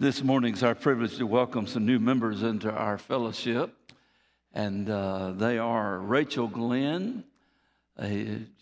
This 0.00 0.24
morning 0.24 0.54
it's 0.54 0.62
our 0.62 0.74
privilege 0.74 1.18
to 1.18 1.26
welcome 1.26 1.66
some 1.66 1.84
new 1.84 1.98
members 1.98 2.42
into 2.42 2.72
our 2.72 2.96
fellowship, 2.96 3.76
and 4.54 4.88
uh, 4.88 5.32
they 5.32 5.58
are 5.58 5.98
Rachel 5.98 6.48
Glenn. 6.48 7.22
Uh, 7.98 8.08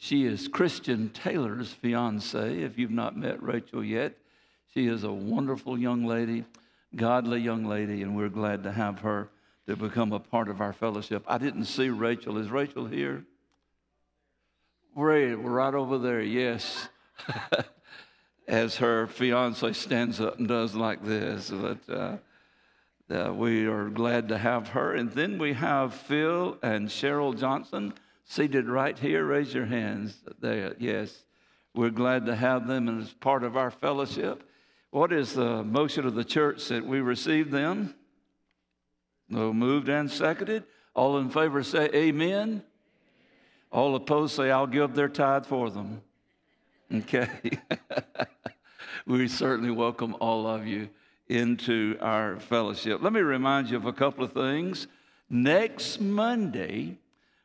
she 0.01 0.25
is 0.25 0.49
Christian 0.49 1.11
Taylor's 1.11 1.71
fiance. 1.71 2.61
If 2.61 2.77
you've 2.77 2.91
not 2.91 3.17
met 3.17 3.41
Rachel 3.41 3.85
yet, 3.85 4.17
she 4.75 4.89
is 4.89 5.05
a 5.05 5.13
wonderful 5.13 5.79
young 5.79 6.05
lady, 6.05 6.45
godly 6.97 7.41
young 7.41 7.67
lady, 7.67 8.03
and 8.03 8.17
we're 8.17 8.31
glad 8.31 8.65
to 8.65 8.73
have 8.73 8.99
her 9.03 9.29
to 9.69 9.77
become 9.77 10.13
a 10.13 10.19
part 10.19 10.49
of 10.49 10.61
our 10.61 10.73
fellowship. 10.73 11.23
I 11.29 11.39
didn't 11.39 11.67
see 11.67 11.89
Rachel. 11.89 12.39
Is 12.39 12.51
Rachel 12.51 12.87
here? 12.87 13.25
Right, 14.97 15.35
right 15.35 15.75
over 15.75 15.99
there. 15.99 16.21
Yes. 16.21 16.89
as 18.49 18.77
her 18.79 19.07
fiance 19.07 19.75
stands 19.75 20.21
up 20.21 20.39
and 20.39 20.49
does 20.49 20.75
like 20.75 21.05
this. 21.05 21.51
But 21.51 21.79
uh, 21.89 22.17
uh, 23.11 23.33
we 23.33 23.67
are 23.67 23.91
glad 23.91 24.29
to 24.29 24.39
have 24.39 24.69
her. 24.69 24.95
And 24.95 25.13
then 25.13 25.39
we 25.39 25.53
have 25.53 25.95
Phil 25.95 26.59
and 26.63 26.89
Cheryl 26.89 27.39
Johnson 27.39 27.93
seated 28.25 28.67
right 28.67 28.99
here. 28.99 29.25
Raise 29.25 29.53
your 29.53 29.67
hands. 29.67 30.17
There, 30.41 30.75
yes. 30.79 31.25
We're 31.75 31.91
glad 31.91 32.27
to 32.27 32.35
have 32.35 32.67
them 32.67 33.01
as 33.01 33.13
part 33.13 33.45
of 33.45 33.57
our 33.57 33.71
fellowship. 33.71 34.43
What 34.91 35.13
is 35.13 35.35
the 35.35 35.63
motion 35.63 36.07
of 36.07 36.15
the 36.15 36.25
church 36.25 36.67
that 36.69 36.85
we 36.85 37.01
receive 37.01 37.51
them? 37.51 37.95
No, 39.29 39.53
moved 39.53 39.91
and 39.91 40.11
seconded. 40.11 40.65
All 40.95 41.19
in 41.19 41.29
favor 41.29 41.63
say 41.63 41.91
amen. 41.95 42.63
All 43.71 43.95
opposed 43.95 44.35
say, 44.35 44.51
I'll 44.51 44.67
give 44.67 44.95
their 44.95 45.11
tithe 45.11 45.45
for 45.45 45.69
them. 45.69 46.01
Okay. 46.95 47.29
we 49.07 49.29
certainly 49.29 49.71
welcome 49.71 50.17
all 50.21 50.47
of 50.47 50.67
you 50.67 50.89
into 51.29 51.99
our 52.01 52.41
fellowship. 52.41 53.03
Let 53.03 53.13
me 53.13 53.21
remind 53.21 53.69
you 53.69 53.77
of 53.77 53.85
a 53.85 53.93
couple 53.93 54.25
of 54.25 54.33
things. 54.33 54.87
Next 55.29 56.01
Monday 56.01 56.97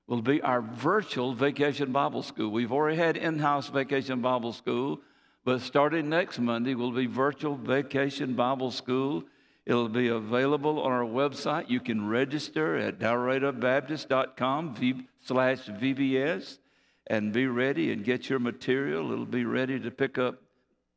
will 0.08 0.22
be 0.22 0.42
our 0.42 0.62
virtual 0.62 1.34
vacation 1.34 1.92
Bible 1.92 2.24
school. 2.24 2.52
We've 2.52 2.72
already 2.72 2.96
had 2.96 3.18
in 3.18 3.40
house 3.40 3.68
vacation 3.68 4.22
Bible 4.22 4.54
school, 4.54 5.02
but 5.44 5.60
starting 5.60 6.08
next 6.08 6.40
Monday 6.40 6.74
will 6.74 6.94
be 6.94 7.08
virtual 7.08 7.58
vacation 7.58 8.36
Bible 8.36 8.72
school. 8.72 9.26
It'll 9.66 9.90
be 9.90 10.08
available 10.08 10.82
on 10.82 10.92
our 10.92 11.04
website. 11.04 11.70
You 11.70 11.82
can 11.82 12.08
register 12.08 12.78
at 12.78 13.00
dalraidabaptist.com 13.00 15.08
slash 15.22 15.66
VBS 15.66 16.60
and 17.08 17.34
be 17.34 17.48
ready 17.48 17.92
and 17.92 18.04
get 18.04 18.30
your 18.30 18.40
material. 18.40 19.12
It'll 19.12 19.26
be 19.26 19.46
ready 19.46 19.80
to 19.80 19.92
pick 19.92 20.18
up 20.18 20.42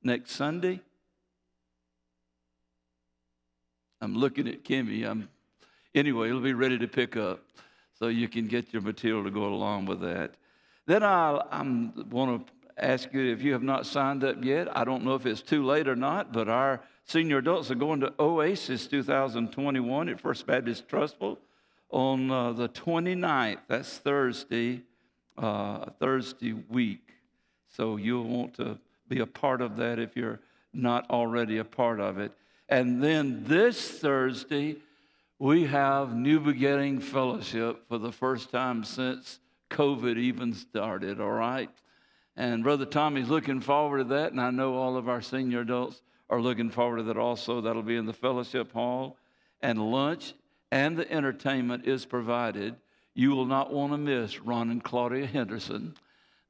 next 0.02 0.32
Sunday. 0.32 0.80
I'm 4.00 4.14
looking 4.14 4.48
at 4.48 4.64
Kimmy. 4.64 5.08
I'm, 5.08 5.28
anyway, 5.94 6.28
it'll 6.28 6.40
be 6.40 6.54
ready 6.54 6.78
to 6.78 6.88
pick 6.88 7.16
up 7.16 7.40
so 7.98 8.08
you 8.08 8.28
can 8.28 8.46
get 8.46 8.72
your 8.72 8.82
material 8.82 9.24
to 9.24 9.30
go 9.30 9.44
along 9.44 9.86
with 9.86 10.00
that. 10.00 10.34
Then 10.86 11.02
I 11.02 11.40
I'm 11.50 12.08
want 12.10 12.46
to 12.46 12.52
ask 12.78 13.12
you 13.12 13.32
if 13.32 13.42
you 13.42 13.52
have 13.52 13.62
not 13.62 13.86
signed 13.86 14.22
up 14.22 14.44
yet. 14.44 14.74
I 14.76 14.84
don't 14.84 15.04
know 15.04 15.14
if 15.14 15.26
it's 15.26 15.42
too 15.42 15.64
late 15.64 15.88
or 15.88 15.96
not, 15.96 16.32
but 16.32 16.48
our 16.48 16.82
senior 17.04 17.38
adults 17.38 17.70
are 17.70 17.76
going 17.76 18.00
to 18.00 18.12
Oasis 18.20 18.86
2021 18.86 20.08
at 20.08 20.20
First 20.20 20.46
Baptist 20.46 20.86
Trussville 20.88 21.38
on 21.90 22.30
uh, 22.30 22.52
the 22.52 22.68
29th. 22.68 23.58
That's 23.66 23.98
Thursday 23.98 24.82
uh, 25.38 25.90
Thursday 25.98 26.52
week. 26.52 27.12
So 27.68 27.96
you'll 27.96 28.24
want 28.24 28.54
to 28.54 28.78
be 29.08 29.20
a 29.20 29.26
part 29.26 29.60
of 29.60 29.76
that 29.76 29.98
if 29.98 30.16
you're 30.16 30.40
not 30.72 31.08
already 31.10 31.58
a 31.58 31.64
part 31.64 32.00
of 32.00 32.18
it. 32.18 32.32
And 32.68 33.02
then 33.02 33.44
this 33.44 33.90
Thursday, 33.90 34.76
we 35.38 35.64
have 35.66 36.14
New 36.14 36.40
Beginning 36.40 37.00
Fellowship 37.00 37.88
for 37.88 37.98
the 37.98 38.12
first 38.12 38.50
time 38.50 38.84
since 38.84 39.38
COVID 39.70 40.16
even 40.16 40.54
started, 40.54 41.20
all 41.20 41.30
right? 41.30 41.70
And 42.36 42.62
Brother 42.62 42.84
Tommy's 42.84 43.28
looking 43.28 43.60
forward 43.60 43.98
to 43.98 44.04
that, 44.04 44.32
and 44.32 44.40
I 44.40 44.50
know 44.50 44.74
all 44.74 44.96
of 44.96 45.08
our 45.08 45.22
senior 45.22 45.60
adults 45.60 46.02
are 46.28 46.40
looking 46.40 46.70
forward 46.70 46.98
to 46.98 47.02
that 47.04 47.16
also. 47.16 47.60
That'll 47.60 47.82
be 47.82 47.96
in 47.96 48.06
the 48.06 48.12
fellowship 48.12 48.72
hall, 48.72 49.16
and 49.60 49.78
lunch 49.90 50.34
and 50.70 50.96
the 50.96 51.10
entertainment 51.10 51.86
is 51.86 52.04
provided. 52.04 52.76
You 53.18 53.30
will 53.30 53.46
not 53.46 53.72
want 53.72 53.92
to 53.92 53.96
miss 53.96 54.42
Ron 54.42 54.68
and 54.68 54.84
Claudia 54.84 55.24
Henderson. 55.24 55.94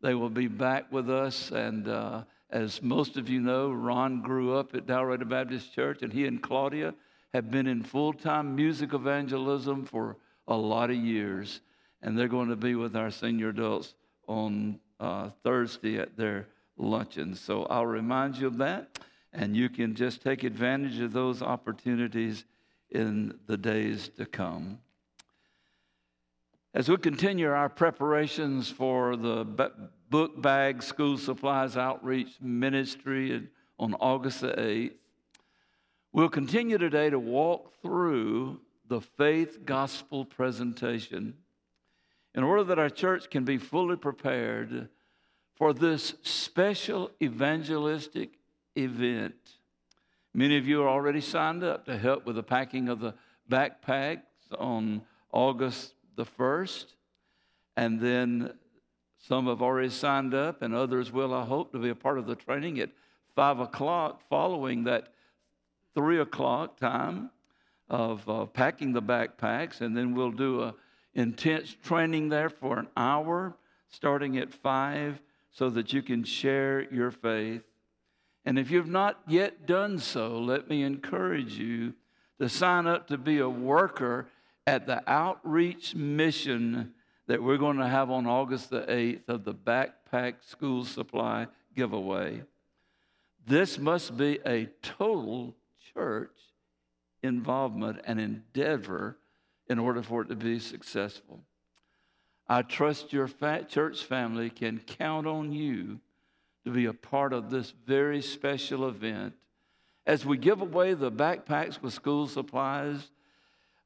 They 0.02 0.14
will 0.14 0.28
be 0.28 0.48
back 0.48 0.90
with 0.90 1.08
us. 1.08 1.52
And 1.52 1.86
uh, 1.86 2.24
as 2.50 2.82
most 2.82 3.16
of 3.16 3.28
you 3.28 3.38
know, 3.38 3.70
Ron 3.70 4.20
grew 4.20 4.56
up 4.56 4.74
at 4.74 4.84
Dalraida 4.84 5.28
Baptist 5.28 5.72
Church, 5.72 6.02
and 6.02 6.12
he 6.12 6.26
and 6.26 6.42
Claudia 6.42 6.92
have 7.32 7.52
been 7.52 7.68
in 7.68 7.84
full 7.84 8.12
time 8.12 8.56
music 8.56 8.94
evangelism 8.94 9.84
for 9.84 10.16
a 10.48 10.56
lot 10.56 10.90
of 10.90 10.96
years. 10.96 11.60
And 12.02 12.18
they're 12.18 12.26
going 12.26 12.48
to 12.48 12.56
be 12.56 12.74
with 12.74 12.96
our 12.96 13.12
senior 13.12 13.50
adults 13.50 13.94
on 14.26 14.80
uh, 14.98 15.30
Thursday 15.44 16.00
at 16.00 16.16
their 16.16 16.48
luncheon. 16.76 17.36
So 17.36 17.66
I'll 17.66 17.86
remind 17.86 18.38
you 18.38 18.48
of 18.48 18.58
that, 18.58 18.98
and 19.32 19.56
you 19.56 19.68
can 19.68 19.94
just 19.94 20.20
take 20.20 20.42
advantage 20.42 20.98
of 20.98 21.12
those 21.12 21.42
opportunities 21.42 22.44
in 22.90 23.38
the 23.46 23.56
days 23.56 24.08
to 24.16 24.26
come. 24.26 24.80
As 26.76 26.90
we 26.90 26.98
continue 26.98 27.48
our 27.48 27.70
preparations 27.70 28.68
for 28.68 29.16
the 29.16 29.46
book 30.10 30.42
bag 30.42 30.82
school 30.82 31.16
supplies 31.16 31.74
outreach 31.74 32.28
ministry 32.38 33.48
on 33.78 33.94
August 33.94 34.42
the 34.42 34.48
8th, 34.48 34.92
we'll 36.12 36.28
continue 36.28 36.76
today 36.76 37.08
to 37.08 37.18
walk 37.18 37.72
through 37.80 38.60
the 38.88 39.00
faith 39.00 39.64
gospel 39.64 40.26
presentation 40.26 41.38
in 42.34 42.44
order 42.44 42.62
that 42.64 42.78
our 42.78 42.90
church 42.90 43.30
can 43.30 43.46
be 43.46 43.56
fully 43.56 43.96
prepared 43.96 44.90
for 45.54 45.72
this 45.72 46.12
special 46.20 47.10
evangelistic 47.22 48.34
event. 48.74 49.34
Many 50.34 50.58
of 50.58 50.68
you 50.68 50.82
are 50.82 50.90
already 50.90 51.22
signed 51.22 51.64
up 51.64 51.86
to 51.86 51.96
help 51.96 52.26
with 52.26 52.36
the 52.36 52.42
packing 52.42 52.90
of 52.90 53.00
the 53.00 53.14
backpacks 53.50 54.20
on 54.58 55.00
August 55.32 55.94
the 56.16 56.24
first, 56.24 56.94
and 57.76 58.00
then 58.00 58.52
some 59.18 59.46
have 59.46 59.62
already 59.62 59.90
signed 59.90 60.34
up, 60.34 60.62
and 60.62 60.74
others 60.74 61.12
will, 61.12 61.34
I 61.34 61.44
hope, 61.44 61.72
to 61.72 61.78
be 61.78 61.90
a 61.90 61.94
part 61.94 62.18
of 62.18 62.26
the 62.26 62.34
training 62.34 62.80
at 62.80 62.90
five 63.34 63.60
o'clock 63.60 64.22
following 64.28 64.84
that 64.84 65.12
three 65.94 66.20
o'clock 66.20 66.78
time 66.78 67.30
of 67.88 68.28
uh, 68.28 68.46
packing 68.46 68.92
the 68.92 69.02
backpacks, 69.02 69.80
and 69.80 69.96
then 69.96 70.14
we'll 70.14 70.30
do 70.30 70.62
a 70.62 70.74
intense 71.14 71.74
training 71.82 72.28
there 72.28 72.50
for 72.50 72.78
an 72.78 72.88
hour 72.96 73.56
starting 73.88 74.36
at 74.36 74.52
five 74.52 75.20
so 75.50 75.70
that 75.70 75.92
you 75.92 76.02
can 76.02 76.22
share 76.22 76.92
your 76.92 77.10
faith. 77.10 77.62
And 78.44 78.58
if 78.58 78.70
you've 78.70 78.88
not 78.88 79.20
yet 79.26 79.66
done 79.66 79.98
so, 79.98 80.38
let 80.38 80.68
me 80.68 80.82
encourage 80.82 81.54
you 81.54 81.94
to 82.38 82.48
sign 82.48 82.86
up 82.86 83.08
to 83.08 83.16
be 83.16 83.38
a 83.38 83.48
worker 83.48 84.28
at 84.66 84.86
the 84.86 85.02
outreach 85.10 85.94
mission 85.94 86.92
that 87.28 87.42
we're 87.42 87.56
going 87.56 87.76
to 87.76 87.86
have 87.86 88.10
on 88.10 88.26
August 88.26 88.70
the 88.70 88.82
8th 88.82 89.28
of 89.28 89.44
the 89.44 89.54
Backpack 89.54 90.44
School 90.44 90.84
Supply 90.84 91.46
giveaway. 91.74 92.42
This 93.46 93.78
must 93.78 94.16
be 94.16 94.40
a 94.44 94.66
total 94.82 95.54
church 95.94 96.36
involvement 97.22 98.00
and 98.04 98.20
endeavor 98.20 99.16
in 99.68 99.78
order 99.78 100.02
for 100.02 100.22
it 100.22 100.28
to 100.28 100.36
be 100.36 100.58
successful. 100.58 101.40
I 102.48 102.62
trust 102.62 103.12
your 103.12 103.28
church 103.28 104.04
family 104.04 104.50
can 104.50 104.80
count 104.80 105.26
on 105.26 105.52
you 105.52 106.00
to 106.64 106.70
be 106.70 106.86
a 106.86 106.92
part 106.92 107.32
of 107.32 107.50
this 107.50 107.72
very 107.86 108.20
special 108.20 108.88
event. 108.88 109.34
As 110.06 110.24
we 110.24 110.36
give 110.36 110.60
away 110.60 110.94
the 110.94 111.10
backpacks 111.10 111.82
with 111.82 111.92
school 111.92 112.28
supplies, 112.28 113.10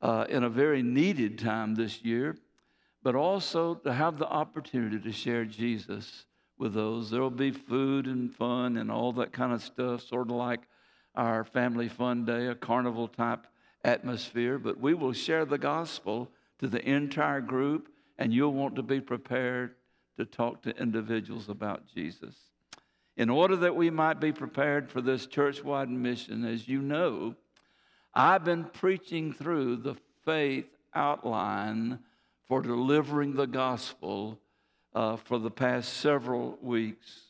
uh, 0.02 0.26
in 0.28 0.44
a 0.44 0.48
very 0.48 0.82
needed 0.82 1.38
time 1.38 1.74
this 1.74 2.02
year, 2.02 2.36
but 3.02 3.14
also 3.14 3.74
to 3.74 3.92
have 3.92 4.18
the 4.18 4.28
opportunity 4.28 4.98
to 4.98 5.12
share 5.12 5.44
Jesus 5.44 6.26
with 6.58 6.74
those. 6.74 7.10
There 7.10 7.20
will 7.20 7.30
be 7.30 7.50
food 7.50 8.06
and 8.06 8.34
fun 8.34 8.76
and 8.76 8.90
all 8.90 9.12
that 9.14 9.32
kind 9.32 9.52
of 9.52 9.62
stuff, 9.62 10.02
sort 10.02 10.28
of 10.28 10.36
like 10.36 10.60
our 11.14 11.44
family 11.44 11.88
fun 11.88 12.24
day, 12.24 12.46
a 12.46 12.54
carnival 12.54 13.08
type 13.08 13.46
atmosphere, 13.84 14.58
but 14.58 14.78
we 14.78 14.94
will 14.94 15.12
share 15.12 15.44
the 15.44 15.58
gospel 15.58 16.30
to 16.58 16.68
the 16.68 16.86
entire 16.88 17.40
group, 17.40 17.88
and 18.18 18.32
you'll 18.32 18.52
want 18.52 18.76
to 18.76 18.82
be 18.82 19.00
prepared 19.00 19.74
to 20.18 20.24
talk 20.24 20.62
to 20.62 20.76
individuals 20.76 21.48
about 21.48 21.86
Jesus. 21.86 22.34
In 23.16 23.30
order 23.30 23.56
that 23.56 23.74
we 23.74 23.90
might 23.90 24.20
be 24.20 24.32
prepared 24.32 24.90
for 24.90 25.00
this 25.00 25.26
church 25.26 25.64
wide 25.64 25.90
mission, 25.90 26.44
as 26.44 26.68
you 26.68 26.80
know, 26.80 27.34
I've 28.14 28.44
been 28.44 28.64
preaching 28.64 29.32
through 29.32 29.76
the 29.76 29.96
faith 30.24 30.66
outline 30.94 32.00
for 32.48 32.60
delivering 32.60 33.34
the 33.34 33.46
gospel 33.46 34.40
uh, 34.94 35.16
for 35.16 35.38
the 35.38 35.50
past 35.50 35.94
several 35.94 36.58
weeks. 36.60 37.20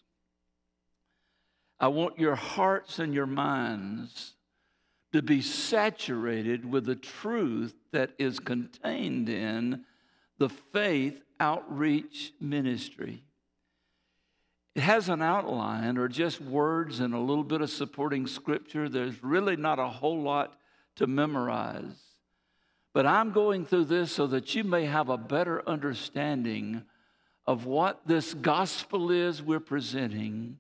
I 1.78 1.88
want 1.88 2.18
your 2.18 2.34
hearts 2.34 2.98
and 2.98 3.12
your 3.12 3.26
minds 3.26 4.34
to 5.12 5.22
be 5.22 5.42
saturated 5.42 6.70
with 6.70 6.86
the 6.86 6.96
truth 6.96 7.74
that 7.92 8.12
is 8.18 8.38
contained 8.38 9.28
in 9.28 9.84
the 10.38 10.48
faith 10.48 11.22
outreach 11.38 12.32
ministry. 12.40 13.22
It 14.74 14.82
has 14.82 15.08
an 15.08 15.20
outline 15.20 15.98
or 15.98 16.06
just 16.06 16.40
words 16.40 17.00
and 17.00 17.12
a 17.12 17.18
little 17.18 17.44
bit 17.44 17.60
of 17.60 17.70
supporting 17.70 18.26
scripture. 18.26 18.88
There's 18.88 19.22
really 19.22 19.56
not 19.56 19.78
a 19.78 19.88
whole 19.88 20.22
lot 20.22 20.59
to 21.00 21.06
memorize. 21.06 21.96
But 22.92 23.06
I'm 23.06 23.32
going 23.32 23.64
through 23.64 23.86
this 23.86 24.12
so 24.12 24.26
that 24.28 24.54
you 24.54 24.64
may 24.64 24.84
have 24.84 25.08
a 25.08 25.16
better 25.16 25.66
understanding 25.66 26.82
of 27.46 27.64
what 27.64 28.02
this 28.06 28.34
gospel 28.34 29.10
is 29.10 29.42
we're 29.42 29.60
presenting, 29.60 30.58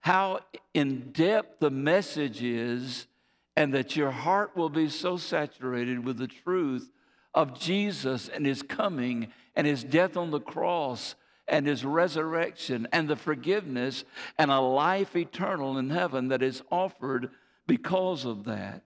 how 0.00 0.40
in 0.74 1.10
depth 1.12 1.58
the 1.60 1.70
message 1.70 2.42
is, 2.42 3.06
and 3.56 3.72
that 3.72 3.96
your 3.96 4.10
heart 4.10 4.54
will 4.54 4.68
be 4.68 4.90
so 4.90 5.16
saturated 5.16 6.04
with 6.04 6.18
the 6.18 6.28
truth 6.28 6.90
of 7.32 7.58
Jesus 7.58 8.28
and 8.28 8.44
his 8.44 8.62
coming 8.62 9.28
and 9.56 9.66
his 9.66 9.82
death 9.82 10.18
on 10.18 10.30
the 10.30 10.40
cross 10.40 11.14
and 11.48 11.66
his 11.66 11.82
resurrection 11.82 12.86
and 12.92 13.08
the 13.08 13.16
forgiveness 13.16 14.04
and 14.36 14.50
a 14.50 14.60
life 14.60 15.16
eternal 15.16 15.78
in 15.78 15.88
heaven 15.88 16.28
that 16.28 16.42
is 16.42 16.62
offered 16.70 17.30
because 17.66 18.26
of 18.26 18.44
that. 18.44 18.82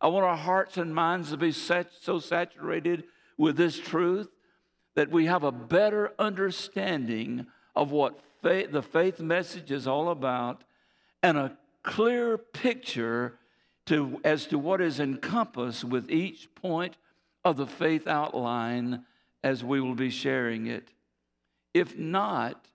I 0.00 0.08
want 0.08 0.24
our 0.24 0.36
hearts 0.36 0.76
and 0.76 0.94
minds 0.94 1.30
to 1.30 1.36
be 1.36 1.52
so 1.52 2.18
saturated 2.18 3.04
with 3.38 3.56
this 3.56 3.78
truth 3.78 4.28
that 4.94 5.10
we 5.10 5.26
have 5.26 5.42
a 5.42 5.52
better 5.52 6.12
understanding 6.18 7.46
of 7.74 7.90
what 7.90 8.20
faith, 8.42 8.72
the 8.72 8.82
faith 8.82 9.20
message 9.20 9.70
is 9.70 9.86
all 9.86 10.10
about 10.10 10.64
and 11.22 11.36
a 11.38 11.56
clear 11.82 12.36
picture 12.38 13.38
to, 13.86 14.20
as 14.24 14.46
to 14.46 14.58
what 14.58 14.80
is 14.80 15.00
encompassed 15.00 15.84
with 15.84 16.10
each 16.10 16.54
point 16.54 16.96
of 17.44 17.56
the 17.56 17.66
faith 17.66 18.06
outline 18.06 19.04
as 19.42 19.62
we 19.62 19.80
will 19.80 19.94
be 19.94 20.10
sharing 20.10 20.66
it. 20.66 20.88
If 21.72 21.96
not, 21.96 22.66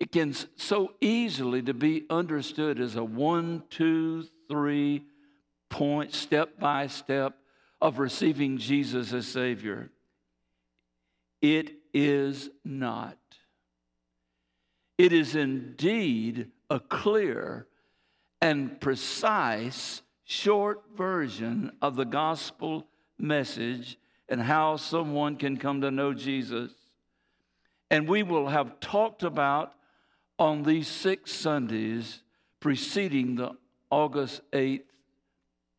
it 0.00 0.10
can 0.10 0.34
so 0.56 0.94
easily 1.00 1.62
to 1.62 1.74
be 1.74 2.06
understood 2.10 2.80
as 2.80 2.96
a 2.96 3.04
one, 3.04 3.62
two, 3.70 4.26
three 4.48 5.04
point, 5.72 6.14
step 6.14 6.60
by 6.60 6.86
step 6.86 7.34
of 7.80 7.98
receiving 7.98 8.58
Jesus 8.58 9.12
as 9.12 9.26
Savior. 9.26 9.90
It 11.40 11.72
is 11.92 12.50
not. 12.64 13.16
It 14.98 15.12
is 15.12 15.34
indeed 15.34 16.52
a 16.70 16.78
clear 16.78 17.66
and 18.40 18.80
precise 18.80 20.02
short 20.24 20.82
version 20.94 21.72
of 21.82 21.96
the 21.96 22.04
gospel 22.04 22.86
message 23.18 23.98
and 24.28 24.40
how 24.40 24.76
someone 24.76 25.36
can 25.36 25.56
come 25.56 25.80
to 25.80 25.90
know 25.90 26.12
Jesus. 26.12 26.70
And 27.90 28.06
we 28.06 28.22
will 28.22 28.48
have 28.48 28.78
talked 28.78 29.22
about 29.22 29.72
on 30.38 30.62
these 30.62 30.86
six 30.86 31.32
Sundays 31.32 32.22
preceding 32.60 33.36
the 33.36 33.52
August 33.90 34.42
8th 34.52 34.91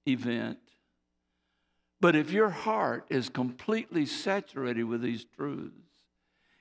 event. 0.08 0.60
But 2.00 2.16
if 2.16 2.32
your 2.32 2.50
heart 2.50 3.06
is 3.10 3.30
completely 3.30 4.06
saturated 4.06 4.84
with 4.84 5.02
these 5.02 5.26
truths, 5.38 5.76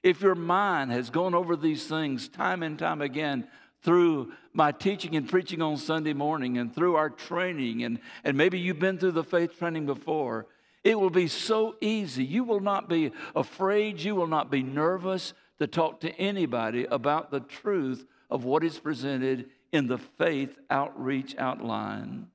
if 0.02 0.20
your 0.20 0.34
mind 0.34 0.90
has 0.92 1.10
gone 1.10 1.34
over 1.34 1.56
these 1.56 1.86
things 1.86 2.28
time 2.28 2.62
and 2.62 2.78
time 2.78 3.00
again 3.00 3.46
through 3.82 4.32
my 4.52 4.70
teaching 4.70 5.16
and 5.16 5.28
preaching 5.28 5.60
on 5.60 5.76
Sunday 5.76 6.12
morning 6.12 6.58
and 6.58 6.74
through 6.74 6.94
our 6.94 7.10
training, 7.10 7.82
and, 7.82 7.98
and 8.22 8.36
maybe 8.36 8.58
you've 8.58 8.78
been 8.78 8.98
through 8.98 9.12
the 9.12 9.24
faith 9.24 9.58
training 9.58 9.86
before, 9.86 10.46
it 10.84 10.98
will 10.98 11.10
be 11.10 11.28
so 11.28 11.76
easy. 11.80 12.24
You 12.24 12.44
will 12.44 12.60
not 12.60 12.88
be 12.88 13.12
afraid, 13.34 14.00
you 14.00 14.14
will 14.14 14.26
not 14.26 14.50
be 14.50 14.62
nervous 14.62 15.34
to 15.58 15.66
talk 15.66 16.00
to 16.00 16.10
anybody 16.20 16.84
about 16.84 17.30
the 17.30 17.40
truth 17.40 18.04
of 18.30 18.44
what 18.44 18.64
is 18.64 18.78
presented 18.78 19.50
in 19.72 19.86
the 19.86 19.98
faith 19.98 20.58
outreach 20.70 21.36
outline. 21.38 22.28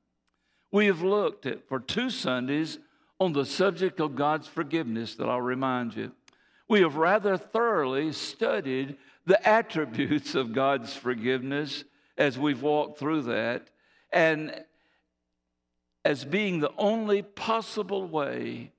We 0.71 0.87
have 0.87 1.01
looked 1.01 1.45
at 1.45 1.67
for 1.67 1.79
two 1.79 2.09
Sundays 2.09 2.79
on 3.19 3.33
the 3.33 3.45
subject 3.45 3.99
of 3.99 4.15
God's 4.15 4.47
forgiveness 4.47 5.15
that 5.15 5.27
I'll 5.27 5.41
remind 5.41 5.95
you. 5.95 6.11
We 6.67 6.81
have 6.81 6.97
rather 6.97 7.37
thoroughly 7.37 8.11
studied 8.11 8.97
the 9.25 9.45
attributes 9.47 10.35
of 10.35 10.53
God's 10.53 10.93
forgiveness 10.93 11.83
as 12.17 12.37
we've 12.37 12.61
walked 12.61 12.99
through 12.99 13.23
that. 13.23 13.69
And 14.11 14.63
as 16.03 16.25
being 16.25 16.59
the 16.59 16.71
only 16.77 17.21
possible 17.21 18.07
way 18.07 18.71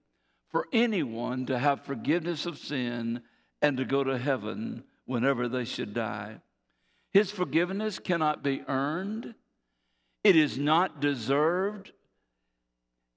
for 0.51 0.67
anyone 0.73 1.47
to 1.47 1.59
have 1.59 1.85
forgiveness 1.85 2.47
of 2.47 2.59
sin 2.59 3.23
and 3.61 3.77
to 3.77 3.85
go 3.85 4.03
to 4.03 4.19
heaven 4.19 4.85
whenever 5.05 5.49
they 5.49 5.65
should 5.65 5.93
die. 5.93 6.41
His 7.11 7.31
forgiveness 7.31 7.99
cannot 7.99 8.43
be 8.43 8.63
earned, 8.69 9.35
it 10.25 10.37
is 10.37 10.59
not 10.59 11.01
deserved. 11.01 11.93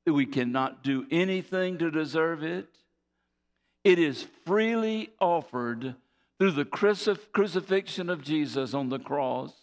We 0.05 0.25
cannot 0.25 0.83
do 0.83 1.05
anything 1.11 1.77
to 1.79 1.91
deserve 1.91 2.43
it. 2.43 2.67
It 3.83 3.99
is 3.99 4.27
freely 4.45 5.09
offered 5.19 5.95
through 6.37 6.51
the 6.51 6.65
crucifixion 6.65 8.09
of 8.09 8.23
Jesus 8.23 8.73
on 8.73 8.89
the 8.89 8.99
cross 8.99 9.53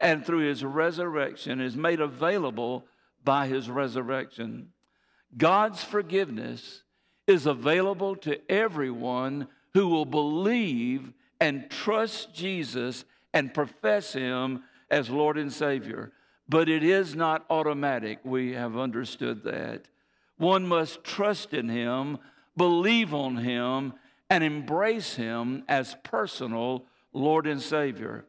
and 0.00 0.24
through 0.24 0.48
his 0.48 0.64
resurrection 0.64 1.60
is 1.60 1.76
made 1.76 2.00
available 2.00 2.84
by 3.24 3.46
his 3.46 3.70
resurrection. 3.70 4.68
God's 5.36 5.82
forgiveness 5.82 6.82
is 7.26 7.46
available 7.46 8.16
to 8.16 8.40
everyone 8.50 9.48
who 9.74 9.88
will 9.88 10.04
believe 10.04 11.12
and 11.40 11.70
trust 11.70 12.34
Jesus 12.34 13.04
and 13.34 13.52
profess 13.52 14.12
him 14.12 14.62
as 14.90 15.10
Lord 15.10 15.36
and 15.36 15.52
Savior. 15.52 16.12
But 16.48 16.68
it 16.68 16.84
is 16.84 17.14
not 17.14 17.44
automatic. 17.50 18.20
We 18.24 18.52
have 18.52 18.76
understood 18.76 19.44
that. 19.44 19.86
One 20.38 20.66
must 20.66 21.02
trust 21.02 21.52
in 21.52 21.68
him, 21.68 22.18
believe 22.56 23.12
on 23.14 23.38
him, 23.38 23.94
and 24.28 24.44
embrace 24.44 25.14
him 25.14 25.64
as 25.68 25.96
personal 26.02 26.84
Lord 27.12 27.46
and 27.46 27.60
Savior. 27.60 28.24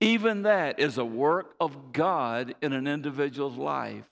Even 0.00 0.42
that 0.42 0.80
is 0.80 0.98
a 0.98 1.04
work 1.04 1.54
of 1.60 1.92
God 1.92 2.54
in 2.60 2.72
an 2.72 2.86
individual's 2.86 3.56
life. 3.56 4.04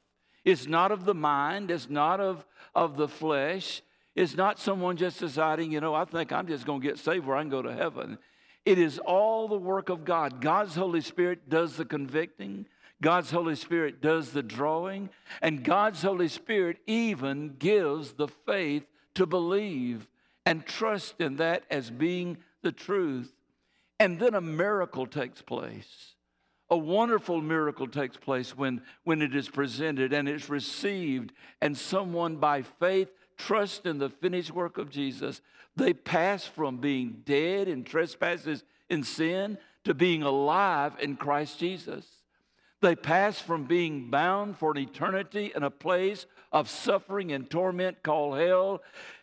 It's 0.44 0.66
not 0.66 0.92
of 0.92 1.04
the 1.04 1.14
mind, 1.14 1.70
it's 1.70 1.90
not 1.90 2.20
of, 2.20 2.46
of 2.74 2.96
the 2.96 3.08
flesh. 3.08 3.82
It's 4.14 4.36
not 4.36 4.58
someone 4.58 4.96
just 4.96 5.20
deciding, 5.20 5.72
you 5.72 5.80
know, 5.80 5.94
I 5.94 6.04
think 6.04 6.32
I'm 6.32 6.46
just 6.46 6.66
going 6.66 6.80
to 6.80 6.86
get 6.86 6.98
saved 6.98 7.26
where 7.26 7.36
I 7.36 7.42
can 7.42 7.50
go 7.50 7.62
to 7.62 7.72
heaven. 7.72 8.18
It 8.64 8.78
is 8.78 8.98
all 8.98 9.48
the 9.48 9.56
work 9.56 9.88
of 9.88 10.04
God. 10.04 10.40
God's 10.40 10.74
Holy 10.74 11.00
Spirit 11.00 11.48
does 11.48 11.76
the 11.76 11.84
convicting, 11.84 12.66
God's 13.02 13.30
Holy 13.30 13.56
Spirit 13.56 14.02
does 14.02 14.30
the 14.30 14.42
drawing, 14.42 15.10
and 15.40 15.64
God's 15.64 16.02
Holy 16.02 16.28
Spirit 16.28 16.78
even 16.86 17.56
gives 17.58 18.12
the 18.12 18.28
faith 18.28 18.84
to 19.14 19.26
believe 19.26 20.06
and 20.44 20.66
trust 20.66 21.20
in 21.20 21.36
that 21.36 21.64
as 21.70 21.90
being 21.90 22.38
the 22.62 22.72
truth. 22.72 23.32
And 23.98 24.18
then 24.18 24.34
a 24.34 24.40
miracle 24.40 25.06
takes 25.06 25.42
place 25.42 26.14
a 26.70 26.78
wonderful 26.78 27.40
miracle 27.40 27.88
takes 27.88 28.16
place 28.16 28.56
when, 28.56 28.80
when 29.02 29.20
it 29.22 29.34
is 29.34 29.48
presented 29.48 30.12
and 30.12 30.28
it's 30.28 30.48
received, 30.48 31.32
and 31.60 31.76
someone 31.76 32.36
by 32.36 32.62
faith 32.62 33.08
trusts 33.36 33.84
in 33.84 33.98
the 33.98 34.08
finished 34.08 34.52
work 34.52 34.78
of 34.78 34.88
Jesus. 34.88 35.40
They 35.74 35.92
pass 35.92 36.44
from 36.44 36.76
being 36.76 37.22
dead 37.24 37.66
in 37.66 37.82
trespasses 37.82 38.62
and 38.88 39.04
sin 39.04 39.58
to 39.84 39.94
being 39.94 40.22
alive 40.22 40.92
in 41.00 41.16
Christ 41.16 41.58
Jesus. 41.58 42.06
They 42.80 42.96
pass 42.96 43.38
from 43.38 43.64
being 43.64 44.10
bound 44.10 44.56
for 44.56 44.70
an 44.70 44.78
eternity 44.78 45.52
in 45.54 45.62
a 45.62 45.70
place 45.70 46.26
of 46.50 46.70
suffering 46.70 47.32
and 47.32 47.48
torment 47.48 48.02
called 48.02 48.38
hell 48.38 48.82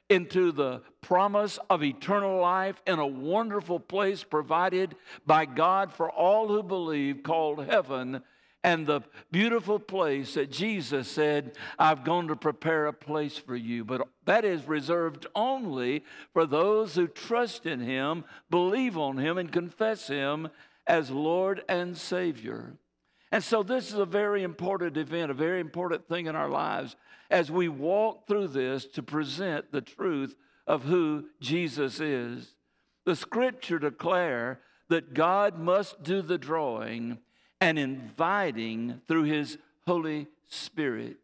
into 0.09 0.51
the 0.51 0.81
promise 1.01 1.59
of 1.69 1.83
eternal 1.83 2.39
life 2.39 2.81
in 2.85 2.99
a 2.99 3.07
wonderful 3.07 3.79
place 3.79 4.23
provided 4.23 4.95
by 5.25 5.45
God 5.45 5.91
for 5.91 6.09
all 6.09 6.47
who 6.47 6.63
believe, 6.63 7.23
called 7.23 7.65
heaven, 7.65 8.21
and 8.63 8.85
the 8.85 9.01
beautiful 9.31 9.79
place 9.79 10.33
that 10.33 10.51
Jesus 10.51 11.09
said, 11.09 11.57
I've 11.77 12.03
gone 12.03 12.27
to 12.27 12.35
prepare 12.35 12.87
a 12.87 12.93
place 12.93 13.37
for 13.37 13.55
you. 13.55 13.85
But 13.85 14.07
that 14.25 14.45
is 14.45 14.67
reserved 14.67 15.25
only 15.35 16.03
for 16.33 16.45
those 16.45 16.95
who 16.95 17.07
trust 17.07 17.65
in 17.65 17.79
Him, 17.79 18.23
believe 18.49 18.97
on 18.97 19.17
Him, 19.17 19.37
and 19.37 19.51
confess 19.51 20.07
Him 20.07 20.49
as 20.85 21.11
Lord 21.11 21.63
and 21.69 21.97
Savior. 21.97 22.77
And 23.31 23.43
so, 23.43 23.61
this 23.61 23.91
is 23.91 23.99
a 23.99 24.05
very 24.05 24.43
important 24.43 24.95
event, 24.95 25.31
a 25.31 25.33
very 25.33 25.59
important 25.59 26.07
thing 26.07 26.27
in 26.27 26.35
our 26.35 26.49
lives 26.49 26.95
as 27.29 27.51
we 27.51 27.67
walk 27.67 28.27
through 28.27 28.47
this 28.47 28.85
to 28.85 29.03
present 29.03 29.71
the 29.71 29.81
truth 29.81 30.35
of 30.65 30.83
who 30.83 31.25
Jesus 31.41 31.99
is. 31.99 32.53
The 33.05 33.15
scripture 33.15 33.79
declare 33.79 34.59
that 34.89 35.13
God 35.13 35.57
must 35.57 36.03
do 36.03 36.21
the 36.21 36.37
drawing 36.37 37.19
and 37.59 37.77
inviting 37.77 39.01
through 39.07 39.23
his 39.23 39.57
Holy 39.85 40.27
Spirit. 40.47 41.17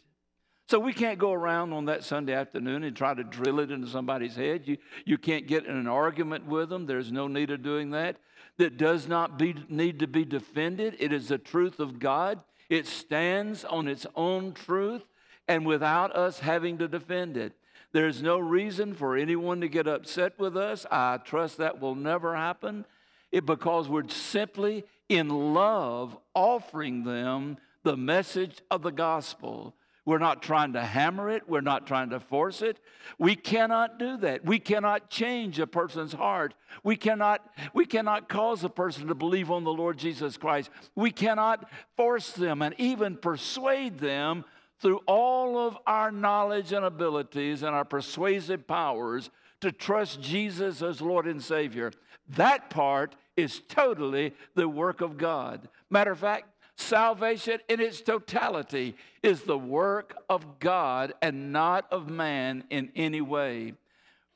So 0.67 0.79
we 0.79 0.93
can't 0.93 1.19
go 1.19 1.33
around 1.33 1.73
on 1.73 1.85
that 1.85 2.03
Sunday 2.03 2.33
afternoon 2.33 2.83
and 2.83 2.95
try 2.95 3.13
to 3.13 3.23
drill 3.23 3.59
it 3.59 3.69
into 3.69 3.87
somebody's 3.87 4.35
head. 4.35 4.63
You, 4.65 4.77
you 5.05 5.17
can't 5.17 5.45
get 5.45 5.65
in 5.65 5.75
an 5.75 5.87
argument 5.87 6.47
with 6.47 6.69
them. 6.69 6.85
There's 6.85 7.11
no 7.11 7.27
need 7.27 7.51
of 7.51 7.61
doing 7.61 7.91
that. 7.91 8.17
That 8.57 8.77
does 8.77 9.07
not 9.07 9.37
be, 9.39 9.55
need 9.67 9.99
to 9.99 10.07
be 10.07 10.25
defended. 10.25 10.95
It 10.99 11.11
is 11.11 11.29
the 11.29 11.37
truth 11.37 11.79
of 11.79 11.99
God. 11.99 12.39
It 12.69 12.85
stands 12.87 13.65
on 13.65 13.87
its 13.87 14.05
own 14.15 14.53
truth 14.53 15.03
and 15.47 15.65
without 15.65 16.15
us 16.15 16.39
having 16.39 16.77
to 16.77 16.87
defend 16.87 17.35
it. 17.35 17.53
There's 17.91 18.21
no 18.21 18.39
reason 18.39 18.93
for 18.93 19.15
anyone 19.15 19.61
to 19.61 19.67
get 19.67 19.87
upset 19.87 20.39
with 20.39 20.57
us. 20.57 20.85
I 20.89 21.17
trust 21.17 21.57
that 21.57 21.79
will 21.79 21.95
never 21.95 22.35
happen 22.35 22.85
it, 23.31 23.45
because 23.45 23.89
we're 23.89 24.07
simply 24.07 24.85
in 25.09 25.53
love 25.53 26.15
offering 26.33 27.03
them 27.03 27.57
the 27.83 27.97
message 27.97 28.61
of 28.71 28.83
the 28.83 28.91
gospel. 28.91 29.75
We're 30.05 30.19
not 30.19 30.41
trying 30.41 30.73
to 30.73 30.81
hammer 30.81 31.29
it. 31.29 31.47
We're 31.47 31.61
not 31.61 31.87
trying 31.87 32.09
to 32.09 32.19
force 32.19 32.61
it. 32.61 32.77
We 33.17 33.35
cannot 33.35 33.99
do 33.99 34.17
that. 34.17 34.45
We 34.45 34.59
cannot 34.59 35.09
change 35.09 35.59
a 35.59 35.67
person's 35.67 36.11
heart. 36.11 36.53
We 36.83 36.97
cannot, 36.97 37.41
we 37.73 37.85
cannot 37.85 38.27
cause 38.27 38.63
a 38.65 38.69
person 38.69 39.07
to 39.07 39.15
believe 39.15 39.49
on 39.49 39.63
the 39.63 39.71
Lord 39.71 39.97
Jesus 39.97 40.35
Christ. 40.35 40.69
We 40.95 41.11
cannot 41.11 41.69
force 41.95 42.31
them 42.31 42.61
and 42.61 42.75
even 42.77 43.15
persuade 43.15 43.99
them 43.99 44.43
through 44.79 44.99
all 45.07 45.57
of 45.57 45.77
our 45.87 46.11
knowledge 46.11 46.73
and 46.73 46.83
abilities 46.83 47.63
and 47.63 47.73
our 47.73 47.85
persuasive 47.85 48.67
powers 48.67 49.29
to 49.61 49.71
trust 49.71 50.21
Jesus 50.21 50.81
as 50.81 51.01
Lord 51.01 51.25
and 51.25 51.41
Savior. 51.41 51.93
That 52.29 52.69
part 52.69 53.15
is 53.37 53.61
totally 53.69 54.33
the 54.55 54.67
work 54.67 54.99
of 54.99 55.17
God. 55.17 55.69
Matter 55.89 56.11
of 56.11 56.19
fact, 56.19 56.47
salvation 56.83 57.59
in 57.67 57.79
its 57.79 58.01
totality 58.01 58.95
is 59.21 59.41
the 59.41 59.57
work 59.57 60.15
of 60.29 60.59
God 60.59 61.13
and 61.21 61.51
not 61.51 61.91
of 61.91 62.09
man 62.09 62.65
in 62.69 62.91
any 62.95 63.21
way. 63.21 63.73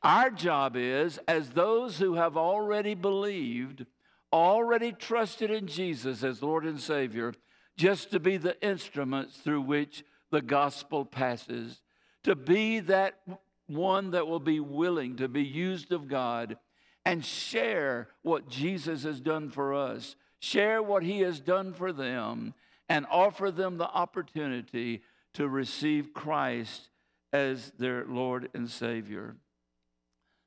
Our 0.04 0.30
job 0.30 0.76
is, 0.76 1.20
as 1.28 1.50
those 1.50 1.98
who 1.98 2.16
have 2.16 2.38
already 2.38 2.96
believed, 2.96 3.86
already 4.32 4.92
trusted 4.92 5.52
in 5.52 5.68
Jesus 5.68 6.24
as 6.24 6.42
Lord 6.42 6.66
and 6.66 6.80
Savior, 6.80 7.34
just 7.76 8.12
to 8.12 8.20
be 8.20 8.38
the 8.38 8.60
instruments 8.66 9.38
through 9.38 9.62
which 9.62 10.04
the 10.32 10.42
gospel 10.42 11.06
passes, 11.06 11.82
to 12.24 12.36
be 12.36 12.80
that 12.82 13.20
one 13.68 14.12
that 14.12 14.28
will 14.28 14.40
be 14.40 14.60
willing 14.60 15.18
to 15.18 15.28
be 15.28 15.44
used 15.44 15.92
of 15.92 16.08
God 16.08 16.58
and 17.06 17.24
share 17.24 18.10
what 18.22 18.50
Jesus 18.50 19.04
has 19.04 19.22
done 19.22 19.50
for 19.50 19.74
us 19.74 20.16
share 20.48 20.82
what 20.82 21.04
He 21.04 21.22
has 21.22 21.40
done 21.40 21.74
for 21.74 21.92
them, 21.92 22.54
and 22.90 23.06
offer 23.12 23.52
them 23.52 23.78
the 23.78 23.88
opportunity 23.88 25.02
to 25.34 25.48
receive 25.48 26.14
Christ 26.14 26.90
as 27.34 27.72
their 27.78 28.06
Lord 28.06 28.50
and 28.54 28.70
Savior. 28.70 29.36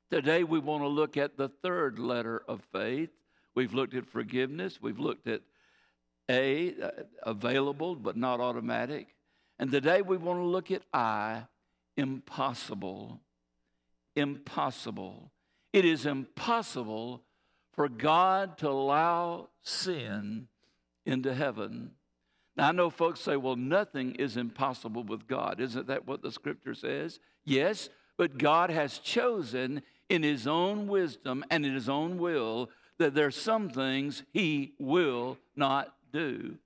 Today, 0.09 0.43
we 0.43 0.59
want 0.59 0.83
to 0.83 0.87
look 0.87 1.17
at 1.17 1.37
the 1.37 1.49
third 1.49 1.99
letter 1.99 2.41
of 2.47 2.61
faith. 2.73 3.11
We've 3.53 3.73
looked 3.73 3.93
at 3.93 4.07
forgiveness, 4.07 4.81
we've 4.81 4.99
looked 4.99 5.27
at 5.27 5.41
A, 6.29 6.73
uh, 6.81 6.89
available 7.23 7.95
but 7.95 8.17
not 8.17 8.39
automatic. 8.39 9.07
And 9.59 9.71
today, 9.71 10.01
we 10.01 10.17
want 10.17 10.39
to 10.39 10.43
look 10.43 10.71
at 10.71 10.81
I, 10.91 11.43
impossible. 11.95 13.21
Impossible. 14.15 15.31
It 15.71 15.85
is 15.85 16.05
impossible 16.05 17.23
for 17.73 17.87
God 17.87 18.57
to 18.59 18.69
allow 18.69 19.49
sin 19.63 20.47
into 21.05 21.33
heaven. 21.33 21.91
Now, 22.57 22.69
I 22.69 22.71
know 22.71 22.89
folks 22.89 23.21
say, 23.21 23.37
well, 23.37 23.55
nothing 23.55 24.15
is 24.15 24.37
impossible 24.37 25.03
with 25.03 25.27
God. 25.27 25.59
Isn't 25.59 25.87
that 25.87 26.07
what 26.07 26.21
the 26.21 26.31
scripture 26.31 26.75
says? 26.75 27.19
Yes, 27.45 27.89
but 28.17 28.37
God 28.37 28.69
has 28.69 28.97
chosen 28.99 29.81
in 30.09 30.23
His 30.23 30.47
own 30.47 30.87
wisdom 30.87 31.45
and 31.49 31.65
in 31.65 31.73
His 31.73 31.89
own 31.89 32.17
will 32.17 32.69
that 32.97 33.15
there's 33.15 33.35
some 33.35 33.69
things 33.69 34.23
He 34.33 34.73
will 34.79 35.37
not 35.55 35.93
do. 36.11 36.57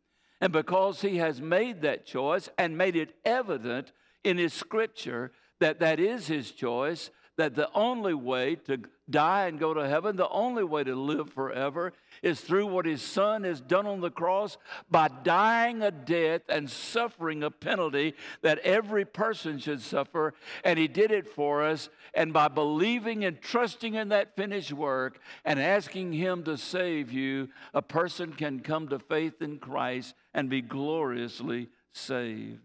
And 0.41 0.51
because 0.51 1.01
He 1.01 1.17
has 1.17 1.39
made 1.39 1.81
that 1.81 2.05
choice 2.05 2.49
and 2.57 2.77
made 2.77 2.95
it 2.95 3.15
evident 3.23 3.91
in 4.23 4.37
His 4.37 4.53
scripture 4.53 5.31
that 5.59 5.79
that 5.79 5.99
is 5.99 6.27
His 6.27 6.51
choice, 6.51 7.11
that 7.37 7.55
the 7.55 7.69
only 7.73 8.13
way 8.13 8.55
to 8.55 8.79
die 9.09 9.47
and 9.47 9.59
go 9.59 9.73
to 9.73 9.87
heaven, 9.87 10.15
the 10.15 10.29
only 10.29 10.63
way 10.63 10.83
to 10.83 10.95
live 10.95 11.31
forever 11.31 11.93
is 12.23 12.41
through 12.41 12.65
what 12.67 12.85
his 12.85 13.01
son 13.01 13.43
has 13.43 13.61
done 13.61 13.85
on 13.85 14.01
the 14.01 14.09
cross 14.09 14.57
by 14.89 15.07
dying 15.07 15.81
a 15.81 15.91
death 15.91 16.41
and 16.49 16.69
suffering 16.69 17.43
a 17.43 17.51
penalty 17.51 18.13
that 18.41 18.59
every 18.59 19.05
person 19.05 19.59
should 19.59 19.81
suffer. 19.81 20.33
And 20.63 20.79
he 20.79 20.87
did 20.87 21.11
it 21.11 21.27
for 21.27 21.63
us. 21.63 21.89
And 22.13 22.33
by 22.33 22.47
believing 22.47 23.25
and 23.25 23.41
trusting 23.41 23.93
in 23.93 24.09
that 24.09 24.35
finished 24.35 24.73
work 24.73 25.19
and 25.43 25.59
asking 25.59 26.13
him 26.13 26.43
to 26.43 26.57
save 26.57 27.11
you, 27.11 27.49
a 27.73 27.81
person 27.81 28.33
can 28.33 28.59
come 28.59 28.87
to 28.89 28.99
faith 28.99 29.41
in 29.41 29.59
Christ 29.59 30.15
and 30.33 30.49
be 30.49 30.61
gloriously 30.61 31.69
saved. 31.93 32.59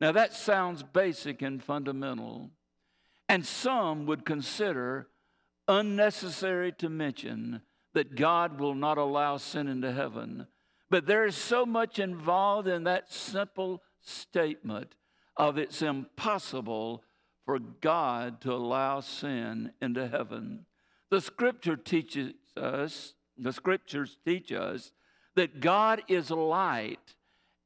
Now, 0.00 0.12
that 0.12 0.32
sounds 0.32 0.82
basic 0.84 1.42
and 1.42 1.62
fundamental. 1.62 2.50
And 3.28 3.44
some 3.44 4.06
would 4.06 4.24
consider 4.24 5.08
unnecessary 5.68 6.72
to 6.72 6.88
mention 6.88 7.60
that 7.94 8.16
God 8.16 8.58
will 8.58 8.74
not 8.74 8.98
allow 8.98 9.36
sin 9.36 9.68
into 9.68 9.92
heaven. 9.92 10.46
But 10.90 11.06
there 11.06 11.26
is 11.26 11.36
so 11.36 11.66
much 11.66 11.98
involved 11.98 12.66
in 12.66 12.84
that 12.84 13.12
simple 13.12 13.82
statement 14.00 14.94
of 15.36 15.58
it's 15.58 15.82
impossible 15.82 17.04
for 17.44 17.58
God 17.58 18.40
to 18.42 18.52
allow 18.52 19.00
sin 19.00 19.72
into 19.80 20.08
heaven. 20.08 20.66
The 21.10 21.20
scripture 21.20 21.76
teaches 21.76 22.32
us, 22.56 23.14
the 23.36 23.52
scriptures 23.52 24.18
teach 24.24 24.52
us 24.52 24.92
that 25.36 25.60
God 25.60 26.02
is 26.08 26.30
light 26.30 27.14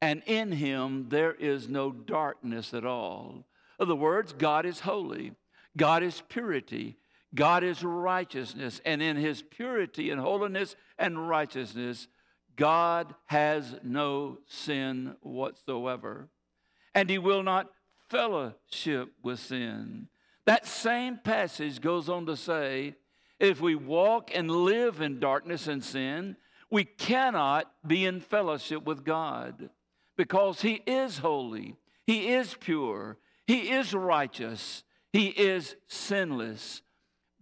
and 0.01 0.21
in 0.25 0.51
him 0.51 1.07
there 1.09 1.33
is 1.33 1.69
no 1.69 1.91
darkness 1.91 2.73
at 2.73 2.85
all. 2.85 3.45
In 3.79 3.85
other 3.85 3.95
words, 3.95 4.33
God 4.33 4.65
is 4.65 4.81
holy. 4.81 5.33
God 5.75 6.03
is 6.03 6.21
purity. 6.27 6.97
God 7.35 7.63
is 7.63 7.83
righteousness. 7.83 8.81
And 8.85 9.01
in 9.01 9.17
his 9.17 9.41
purity 9.41 10.09
and 10.11 10.19
holiness 10.19 10.75
and 10.97 11.27
righteousness, 11.27 12.07
God 12.55 13.15
has 13.25 13.75
no 13.83 14.39
sin 14.47 15.15
whatsoever. 15.21 16.29
And 16.93 17.09
he 17.09 17.17
will 17.17 17.43
not 17.43 17.69
fellowship 18.09 19.09
with 19.23 19.39
sin. 19.39 20.07
That 20.45 20.67
same 20.67 21.17
passage 21.17 21.81
goes 21.81 22.09
on 22.09 22.25
to 22.27 22.37
say 22.37 22.95
if 23.39 23.59
we 23.59 23.75
walk 23.75 24.29
and 24.33 24.49
live 24.49 25.01
in 25.01 25.19
darkness 25.19 25.67
and 25.67 25.83
sin, 25.83 26.37
we 26.69 26.83
cannot 26.83 27.71
be 27.85 28.05
in 28.05 28.19
fellowship 28.19 28.85
with 28.85 29.03
God 29.03 29.69
because 30.15 30.61
he 30.61 30.81
is 30.85 31.17
holy, 31.19 31.75
he 32.05 32.33
is 32.33 32.55
pure, 32.59 33.17
he 33.45 33.71
is 33.71 33.93
righteous, 33.93 34.83
he 35.11 35.27
is 35.27 35.75
sinless. 35.87 36.81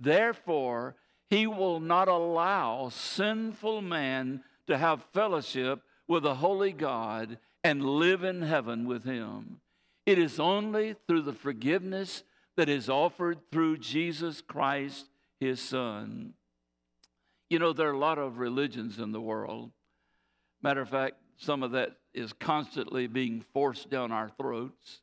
Therefore, 0.02 0.96
he 1.30 1.46
will 1.46 1.80
not 1.80 2.08
allow 2.08 2.90
sinful 2.90 3.82
man 3.82 4.44
to 4.66 4.78
have 4.78 5.06
fellowship 5.14 5.82
with 6.08 6.26
a 6.26 6.36
holy 6.36 6.72
God 6.72 7.38
and 7.64 7.86
live 7.86 8.24
in 8.24 8.42
heaven 8.42 8.88
with 8.88 9.04
him. 9.04 9.62
It 10.08 10.18
is 10.18 10.40
only 10.40 10.96
through 11.08 11.22
the 11.22 11.34
forgiveness 11.34 12.24
that 12.58 12.68
is 12.68 12.90
offered 12.90 13.38
through 13.52 13.78
Jesus 13.78 14.42
Christ, 14.42 15.06
his 15.40 15.62
Son. 15.62 16.34
You 17.50 17.60
know, 17.60 17.72
there 17.72 17.90
are 17.90 17.94
a 17.94 17.98
lot 17.98 18.18
of 18.18 18.40
religions 18.40 18.98
in 18.98 19.12
the 19.12 19.22
world. 19.22 19.72
Matter 20.64 20.82
of 20.82 20.90
fact, 20.90 21.18
some 21.38 21.62
of 21.62 21.72
that 21.72 21.98
is 22.14 22.34
constantly 22.34 23.08
being 23.08 23.46
forced 23.54 23.90
down 23.90 24.12
our 24.12 24.30
throats. 24.30 25.02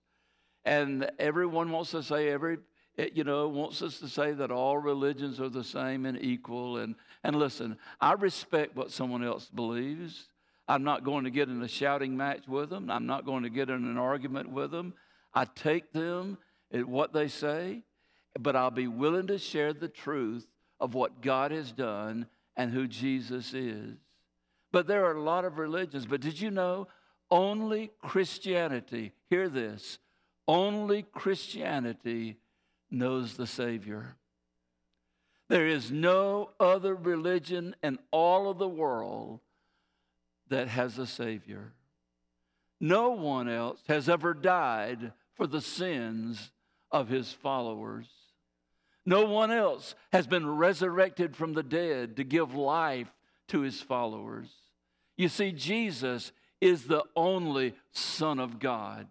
And 0.65 1.11
everyone 1.19 1.71
wants 1.71 1.93
to 1.93 2.03
say, 2.03 2.29
every, 2.29 2.59
eh, 2.99 3.09
you 3.15 3.25
know, 3.25 3.49
wants 3.49 3.81
us 3.83 3.99
to 4.01 4.09
say 4.09 4.33
that 4.33 4.51
all 4.51 4.77
religions 4.79 5.41
are 5.41 5.49
the 5.49 5.65
same 5.65 6.05
and 6.07 6.21
equal. 6.21 6.79
And, 6.79 6.95
and 7.25 7.37
listen, 7.37 7.79
I 8.01 8.13
respect 8.13 8.77
what 8.77 8.91
someone 8.91 9.25
else 9.25 9.47
believes. 9.47 10.29
I'm 10.69 10.85
not 10.85 11.05
going 11.05 11.25
to 11.25 11.31
get 11.31 11.49
in 11.49 11.63
a 11.63 11.69
shouting 11.69 12.17
match 12.17 12.47
with 12.47 12.71
them. 12.71 12.91
I'm 12.91 13.07
not 13.07 13.25
going 13.25 13.45
to 13.45 13.51
get 13.51 13.71
in 13.71 13.85
an 13.85 13.97
argument 13.97 14.51
with 14.51 14.71
them. 14.71 14.93
I 15.33 15.47
take 15.47 15.93
them 15.93 16.37
at 16.73 16.87
what 16.87 17.13
they 17.13 17.29
say, 17.29 17.83
but 18.39 18.55
I'll 18.55 18.71
be 18.71 18.89
willing 18.89 19.29
to 19.29 19.39
share 19.39 19.73
the 19.73 19.89
truth 19.89 20.47
of 20.79 20.95
what 20.95 21.23
God 21.23 21.51
has 21.51 21.73
done 21.73 22.27
and 22.57 22.73
who 22.73 22.87
Jesus 22.87 23.55
is. 23.55 23.97
But 24.71 24.87
there 24.87 25.07
are 25.07 25.15
a 25.15 25.23
lot 25.23 25.45
of 25.45 25.59
religions. 25.59 26.05
But 26.05 26.21
did 26.21 26.41
you 26.41 26.51
know 26.51 26.89
only 27.31 27.91
Christianity, 28.03 29.13
hear 29.31 29.49
this, 29.49 29.99
only 30.47 31.03
Christianity 31.03 32.37
knows 32.91 33.35
the 33.35 33.47
Savior. 33.47 34.17
There 35.49 35.67
is 35.67 35.91
no 35.91 36.51
other 36.61 36.95
religion 36.95 37.75
in 37.83 37.99
all 38.11 38.51
of 38.51 38.59
the 38.59 38.69
world 38.69 39.41
that 40.49 40.69
has 40.69 40.99
a 40.99 41.07
Savior. 41.07 41.73
No 42.81 43.11
one 43.11 43.49
else 43.49 43.83
has 43.89 44.09
ever 44.09 44.35
died 44.35 45.13
for 45.35 45.47
the 45.47 45.61
sins 45.61 46.51
of 46.91 47.09
his 47.09 47.33
followers. 47.33 48.07
No 49.05 49.25
one 49.25 49.51
else 49.51 49.95
has 50.13 50.27
been 50.27 50.47
resurrected 50.47 51.35
from 51.35 51.55
the 51.55 51.63
dead 51.63 52.17
to 52.17 52.25
give 52.25 52.55
life 52.55 53.11
to 53.49 53.61
his 53.61 53.81
followers. 53.81 54.49
You 55.17 55.29
see, 55.29 55.53
Jesus 55.53 56.33
is 56.61 56.85
the 56.85 57.05
only 57.17 57.75
Son 57.91 58.39
of 58.39 58.59
God. 58.59 59.07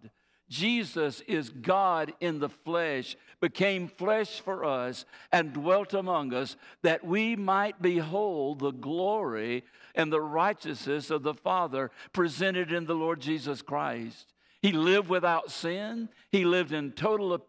Jesus 0.48 1.20
is 1.22 1.50
God 1.50 2.12
in 2.20 2.38
the 2.38 2.48
flesh, 2.48 3.16
became 3.40 3.88
flesh 3.88 4.40
for 4.40 4.64
us, 4.64 5.04
and 5.30 5.52
dwelt 5.52 5.94
among 5.94 6.32
us, 6.32 6.56
that 6.82 7.04
we 7.04 7.36
might 7.36 7.82
behold 7.82 8.60
the 8.60 8.70
glory 8.70 9.64
and 9.94 10.12
the 10.12 10.20
righteousness 10.20 11.10
of 11.10 11.22
the 11.22 11.34
Father 11.34 11.90
presented 12.12 12.72
in 12.72 12.86
the 12.86 12.94
Lord 12.94 13.20
Jesus 13.20 13.62
Christ. 13.62 14.32
He 14.62 14.72
lived 14.72 15.08
without 15.08 15.50
sin, 15.50 16.08
he 16.30 16.44
lived 16.44 16.72
in 16.72 16.92
total 16.92 17.44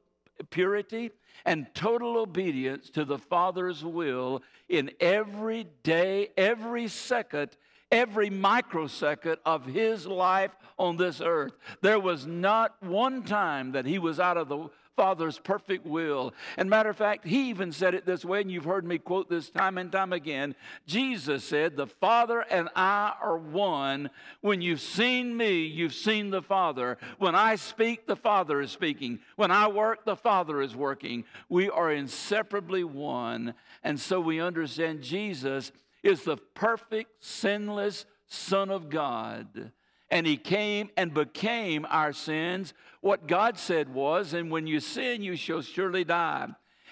purity 0.49 1.11
and 1.45 1.67
total 1.73 2.17
obedience 2.17 2.89
to 2.91 3.05
the 3.05 3.17
Father's 3.17 3.83
will 3.83 4.41
in 4.67 4.91
every 4.99 5.67
day, 5.83 6.29
every 6.37 6.87
second, 6.87 7.51
every 7.91 8.29
microsecond 8.29 9.37
of 9.45 9.65
his 9.65 10.05
life 10.05 10.51
on 10.77 10.97
this 10.97 11.21
earth. 11.21 11.53
There 11.81 11.99
was 11.99 12.25
not 12.25 12.81
one 12.81 13.23
time 13.23 13.73
that 13.73 13.85
he 13.85 13.99
was 13.99 14.19
out 14.19 14.37
of 14.37 14.49
the 14.49 14.69
Father's 14.99 15.39
perfect 15.39 15.85
will. 15.85 16.33
And 16.57 16.69
matter 16.69 16.89
of 16.89 16.97
fact, 16.97 17.25
he 17.25 17.49
even 17.49 17.71
said 17.71 17.95
it 17.95 18.05
this 18.05 18.25
way, 18.25 18.41
and 18.41 18.51
you've 18.51 18.65
heard 18.65 18.83
me 18.83 18.97
quote 18.97 19.29
this 19.29 19.49
time 19.49 19.77
and 19.77 19.89
time 19.89 20.11
again. 20.11 20.55
Jesus 20.87 21.45
said, 21.45 21.77
The 21.77 21.87
Father 21.87 22.41
and 22.41 22.67
I 22.75 23.13
are 23.21 23.37
one. 23.37 24.09
When 24.41 24.61
you've 24.61 24.81
seen 24.81 25.37
me, 25.37 25.61
you've 25.61 25.93
seen 25.93 26.31
the 26.31 26.41
Father. 26.41 26.97
When 27.17 27.33
I 27.33 27.55
speak, 27.55 28.07
the 28.07 28.17
Father 28.17 28.59
is 28.59 28.71
speaking. 28.71 29.19
When 29.37 29.51
I 29.51 29.69
work, 29.69 30.03
the 30.03 30.17
Father 30.17 30.61
is 30.61 30.75
working. 30.75 31.23
We 31.47 31.69
are 31.69 31.93
inseparably 31.93 32.83
one. 32.83 33.53
And 33.85 33.97
so 33.97 34.19
we 34.19 34.41
understand 34.41 35.01
Jesus 35.01 35.71
is 36.03 36.23
the 36.23 36.37
perfect, 36.37 37.23
sinless 37.23 38.05
Son 38.27 38.69
of 38.69 38.89
God 38.89 39.71
and 40.11 40.25
he 40.25 40.37
came 40.37 40.89
and 40.97 41.13
became 41.13 41.85
our 41.89 42.13
sins. 42.13 42.73
What 43.01 43.27
God 43.27 43.57
said 43.57 43.93
was, 43.93 44.33
and 44.33 44.51
when 44.51 44.67
you 44.67 44.79
sin, 44.79 45.21
you 45.21 45.35
shall 45.35 45.61
surely 45.61 46.03
die. 46.03 46.47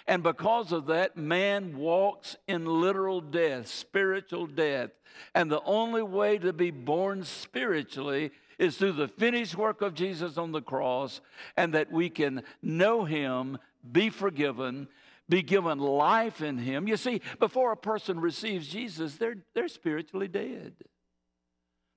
And 0.08 0.24
because 0.24 0.72
of 0.72 0.86
that, 0.88 1.18
man 1.18 1.78
walks 1.78 2.38
in 2.48 2.66
literal 2.66 3.20
death, 3.20 3.68
spiritual 3.68 4.48
death. 4.48 4.92
And 5.34 5.52
the 5.52 5.64
only 5.64 6.04
way 6.04 6.38
to 6.38 6.54
be 6.54 6.72
born 6.72 7.24
spiritually 7.24 8.32
is 8.58 8.78
through 8.78 8.94
the 8.94 9.08
finished 9.08 9.58
work 9.58 9.82
of 9.82 9.94
Jesus 9.94 10.38
on 10.38 10.52
the 10.52 10.62
cross, 10.62 11.20
and 11.58 11.74
that 11.74 11.92
we 11.92 12.10
can 12.10 12.44
know 12.62 13.04
him, 13.04 13.58
be 13.92 14.10
forgiven, 14.10 14.88
be 15.30 15.42
given 15.42 15.80
life 15.80 16.42
in 16.42 16.58
him. 16.58 16.88
You 16.88 16.98
see, 16.98 17.22
before 17.40 17.72
a 17.72 17.78
person 17.78 18.20
receives 18.20 18.68
Jesus, 18.68 19.16
they're, 19.16 19.38
they're 19.54 19.68
spiritually 19.68 20.28
dead. 20.28 20.74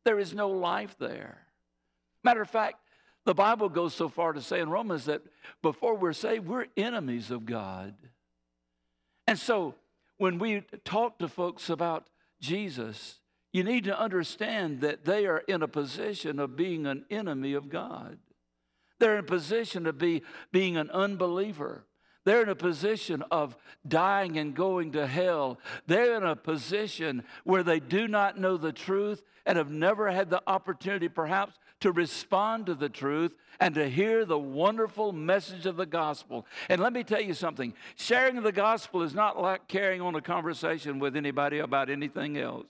There 0.05 0.19
is 0.19 0.35
no 0.35 0.49
life 0.49 0.97
there. 0.99 1.47
Matter 2.25 2.43
of 2.43 2.51
fact, 2.51 2.77
the 3.25 3.35
Bible 3.35 3.69
goes 3.69 3.95
so 3.95 4.09
far 4.09 4.33
to 4.33 4.41
say 4.41 4.61
in 4.61 4.71
Romans 4.71 5.05
that 5.05 5.23
before 5.63 5.97
we're 5.97 6.13
saved, 6.13 6.47
we're 6.47 6.67
enemies 6.77 7.31
of 7.31 7.47
God. 7.47 7.95
And 9.27 9.39
so 9.39 9.75
when 10.17 10.39
we 10.39 10.63
talk 10.85 11.19
to 11.19 11.29
folks 11.29 11.71
about 11.71 12.09
Jesus, 12.41 13.21
you 13.53 13.63
need 13.63 13.85
to 13.85 13.99
understand 13.99 14.81
that 14.81 15.05
they 15.05 15.27
are 15.27 15.39
in 15.39 15.63
a 15.63 15.69
position 15.69 16.39
of 16.39 16.57
being 16.57 16.87
an 16.87 17.05
enemy 17.11 17.53
of 17.53 17.69
God. 17.69 18.19
They're 18.99 19.15
in 19.15 19.21
a 19.21 19.23
position 19.23 19.87
of 19.87 19.99
be, 19.99 20.23
being 20.53 20.77
an 20.77 20.91
unbeliever. 20.91 21.85
They're 22.25 22.43
in 22.43 22.49
a 22.49 22.55
position 22.55 23.25
of 23.31 23.57
dying 23.87 24.39
and 24.39 24.55
going 24.55 24.93
to 24.93 25.07
hell. 25.07 25.59
They're 25.87 26.17
in 26.17 26.25
a 26.25 26.37
position 26.37 27.25
where 27.45 27.63
they 27.63 27.81
do 27.81 28.09
not 28.09 28.39
know 28.39 28.57
the 28.57 28.73
truth 28.73 29.23
and 29.47 29.57
have 29.57 29.71
never 29.71 30.11
had 30.11 30.31
the 30.31 30.43
opportunity, 30.47 31.09
perhaps, 31.09 31.59
to 31.81 31.93
respond 31.93 32.67
to 32.67 32.75
the 32.75 32.91
truth 32.91 33.35
and 33.59 33.75
to 33.75 33.89
hear 33.89 34.25
the 34.25 34.39
wonderful 34.39 35.13
message 35.13 35.65
of 35.65 35.77
the 35.77 35.87
gospel. 35.87 36.47
And 36.69 36.81
let 36.81 36.93
me 36.93 37.03
tell 37.05 37.23
you 37.23 37.35
something 37.35 37.75
sharing 37.97 38.43
the 38.43 38.53
gospel 38.53 39.03
is 39.03 39.15
not 39.15 39.41
like 39.41 39.67
carrying 39.67 40.03
on 40.03 40.15
a 40.15 40.21
conversation 40.21 40.99
with 40.99 41.17
anybody 41.17 41.59
about 41.59 41.89
anything 41.89 42.37
else. 42.37 42.67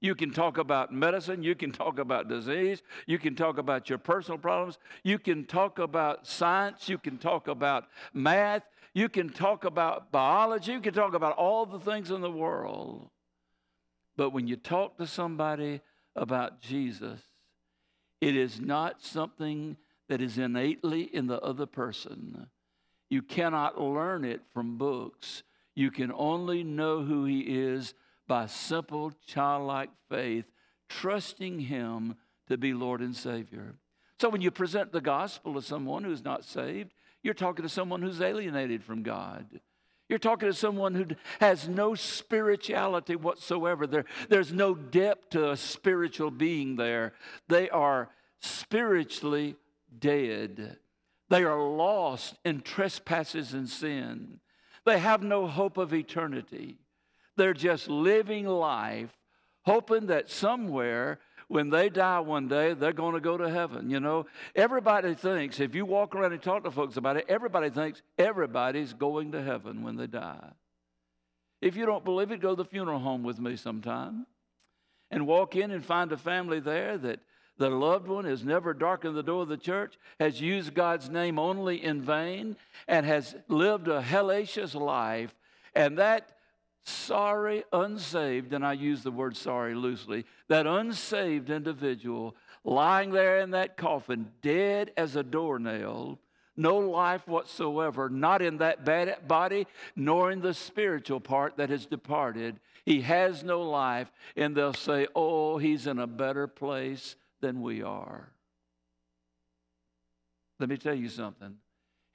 You 0.00 0.14
can 0.14 0.30
talk 0.30 0.58
about 0.58 0.92
medicine. 0.92 1.42
You 1.42 1.54
can 1.54 1.72
talk 1.72 1.98
about 1.98 2.28
disease. 2.28 2.82
You 3.06 3.18
can 3.18 3.34
talk 3.34 3.58
about 3.58 3.88
your 3.88 3.98
personal 3.98 4.38
problems. 4.38 4.78
You 5.02 5.18
can 5.18 5.44
talk 5.44 5.78
about 5.78 6.26
science. 6.26 6.88
You 6.88 6.98
can 6.98 7.18
talk 7.18 7.48
about 7.48 7.86
math. 8.12 8.62
You 8.94 9.08
can 9.08 9.28
talk 9.28 9.64
about 9.64 10.12
biology. 10.12 10.72
You 10.72 10.80
can 10.80 10.94
talk 10.94 11.14
about 11.14 11.36
all 11.36 11.66
the 11.66 11.80
things 11.80 12.10
in 12.10 12.20
the 12.20 12.30
world. 12.30 13.10
But 14.16 14.30
when 14.30 14.46
you 14.46 14.56
talk 14.56 14.98
to 14.98 15.06
somebody 15.06 15.80
about 16.14 16.60
Jesus, 16.60 17.20
it 18.20 18.36
is 18.36 18.60
not 18.60 19.02
something 19.02 19.76
that 20.08 20.20
is 20.20 20.38
innately 20.38 21.02
in 21.02 21.26
the 21.26 21.40
other 21.40 21.66
person. 21.66 22.48
You 23.10 23.22
cannot 23.22 23.80
learn 23.80 24.24
it 24.24 24.42
from 24.52 24.78
books. 24.78 25.42
You 25.74 25.90
can 25.90 26.12
only 26.12 26.64
know 26.64 27.02
who 27.02 27.24
he 27.24 27.40
is 27.40 27.94
by 28.28 28.46
simple 28.46 29.12
childlike 29.26 29.90
faith, 30.08 30.44
trusting 30.88 31.60
Him 31.60 32.16
to 32.48 32.56
be 32.56 32.72
Lord 32.72 33.00
and 33.00 33.16
Savior. 33.16 33.74
So 34.20 34.28
when 34.28 34.40
you 34.40 34.50
present 34.50 34.92
the 34.92 35.00
gospel 35.00 35.54
to 35.54 35.62
someone 35.62 36.04
who's 36.04 36.24
not 36.24 36.44
saved, 36.44 36.92
you're 37.22 37.34
talking 37.34 37.62
to 37.64 37.68
someone 37.68 38.02
who's 38.02 38.20
alienated 38.20 38.84
from 38.84 39.02
God. 39.02 39.60
You're 40.08 40.18
talking 40.18 40.48
to 40.48 40.54
someone 40.54 40.94
who 40.94 41.06
has 41.40 41.68
no 41.68 41.94
spirituality 41.94 43.16
whatsoever. 43.16 43.86
There, 43.86 44.06
there's 44.28 44.52
no 44.52 44.74
depth 44.74 45.30
to 45.30 45.50
a 45.50 45.56
spiritual 45.56 46.30
being 46.30 46.76
there. 46.76 47.12
They 47.48 47.68
are 47.68 48.08
spiritually 48.40 49.56
dead. 49.96 50.78
They 51.28 51.44
are 51.44 51.62
lost 51.62 52.36
in 52.44 52.62
trespasses 52.62 53.52
and 53.52 53.68
sin. 53.68 54.40
They 54.86 54.98
have 54.98 55.22
no 55.22 55.46
hope 55.46 55.76
of 55.76 55.92
eternity. 55.92 56.78
They're 57.38 57.54
just 57.54 57.88
living 57.88 58.46
life, 58.46 59.16
hoping 59.64 60.06
that 60.08 60.28
somewhere 60.28 61.20
when 61.48 61.70
they 61.70 61.88
die 61.88 62.20
one 62.20 62.46
day, 62.46 62.74
they're 62.74 62.92
going 62.92 63.14
to 63.14 63.20
go 63.20 63.38
to 63.38 63.48
heaven. 63.48 63.88
You 63.88 64.00
know, 64.00 64.26
everybody 64.54 65.14
thinks, 65.14 65.60
if 65.60 65.74
you 65.74 65.86
walk 65.86 66.14
around 66.14 66.34
and 66.34 66.42
talk 66.42 66.64
to 66.64 66.70
folks 66.70 66.98
about 66.98 67.16
it, 67.16 67.24
everybody 67.28 67.70
thinks 67.70 68.02
everybody's 68.18 68.92
going 68.92 69.32
to 69.32 69.42
heaven 69.42 69.82
when 69.82 69.96
they 69.96 70.06
die. 70.06 70.50
If 71.62 71.74
you 71.74 71.86
don't 71.86 72.04
believe 72.04 72.30
it, 72.30 72.40
go 72.40 72.50
to 72.50 72.62
the 72.62 72.68
funeral 72.68 72.98
home 72.98 73.22
with 73.22 73.40
me 73.40 73.56
sometime 73.56 74.26
and 75.10 75.26
walk 75.26 75.56
in 75.56 75.70
and 75.70 75.84
find 75.84 76.12
a 76.12 76.18
family 76.18 76.60
there 76.60 76.98
that 76.98 77.20
the 77.56 77.70
loved 77.70 78.06
one 78.06 78.24
has 78.24 78.44
never 78.44 78.74
darkened 78.74 79.16
the 79.16 79.22
door 79.22 79.42
of 79.42 79.48
the 79.48 79.56
church, 79.56 79.98
has 80.20 80.40
used 80.40 80.74
God's 80.74 81.10
name 81.10 81.38
only 81.38 81.82
in 81.82 82.02
vain, 82.02 82.56
and 82.86 83.04
has 83.04 83.34
lived 83.48 83.88
a 83.88 84.02
hellacious 84.02 84.74
life. 84.74 85.34
And 85.74 85.98
that 85.98 86.30
sorry, 86.88 87.64
unsaved, 87.72 88.52
and 88.52 88.64
I 88.64 88.72
use 88.72 89.02
the 89.02 89.10
word 89.10 89.36
sorry 89.36 89.74
loosely, 89.74 90.24
that 90.48 90.66
unsaved 90.66 91.50
individual 91.50 92.34
lying 92.64 93.10
there 93.10 93.40
in 93.40 93.52
that 93.52 93.76
coffin, 93.76 94.30
dead 94.42 94.92
as 94.96 95.16
a 95.16 95.22
doornail, 95.22 96.18
no 96.56 96.78
life 96.78 97.26
whatsoever, 97.28 98.08
not 98.08 98.42
in 98.42 98.58
that 98.58 99.28
body, 99.28 99.66
nor 99.94 100.30
in 100.30 100.40
the 100.40 100.54
spiritual 100.54 101.20
part 101.20 101.56
that 101.56 101.70
has 101.70 101.86
departed. 101.86 102.58
He 102.84 103.02
has 103.02 103.44
no 103.44 103.62
life, 103.62 104.10
and 104.36 104.56
they'll 104.56 104.74
say, 104.74 105.06
Oh, 105.14 105.58
he's 105.58 105.86
in 105.86 105.98
a 105.98 106.06
better 106.06 106.46
place 106.46 107.14
than 107.40 107.62
we 107.62 107.82
are. 107.82 108.32
Let 110.58 110.68
me 110.68 110.76
tell 110.76 110.94
you 110.94 111.08
something. 111.08 111.56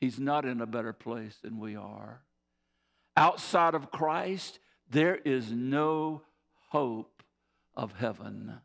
He's 0.02 0.20
not 0.20 0.44
in 0.44 0.60
a 0.60 0.66
better 0.66 0.92
place 0.92 1.38
than 1.42 1.60
we 1.60 1.78
are. 1.78 2.22
Outside 3.16 3.76
of 3.76 3.92
Christ, 3.92 4.60
there 4.90 5.16
is 5.16 5.52
no 5.52 6.22
hope 6.70 7.24
of 7.76 7.94
heaven. 7.94 8.60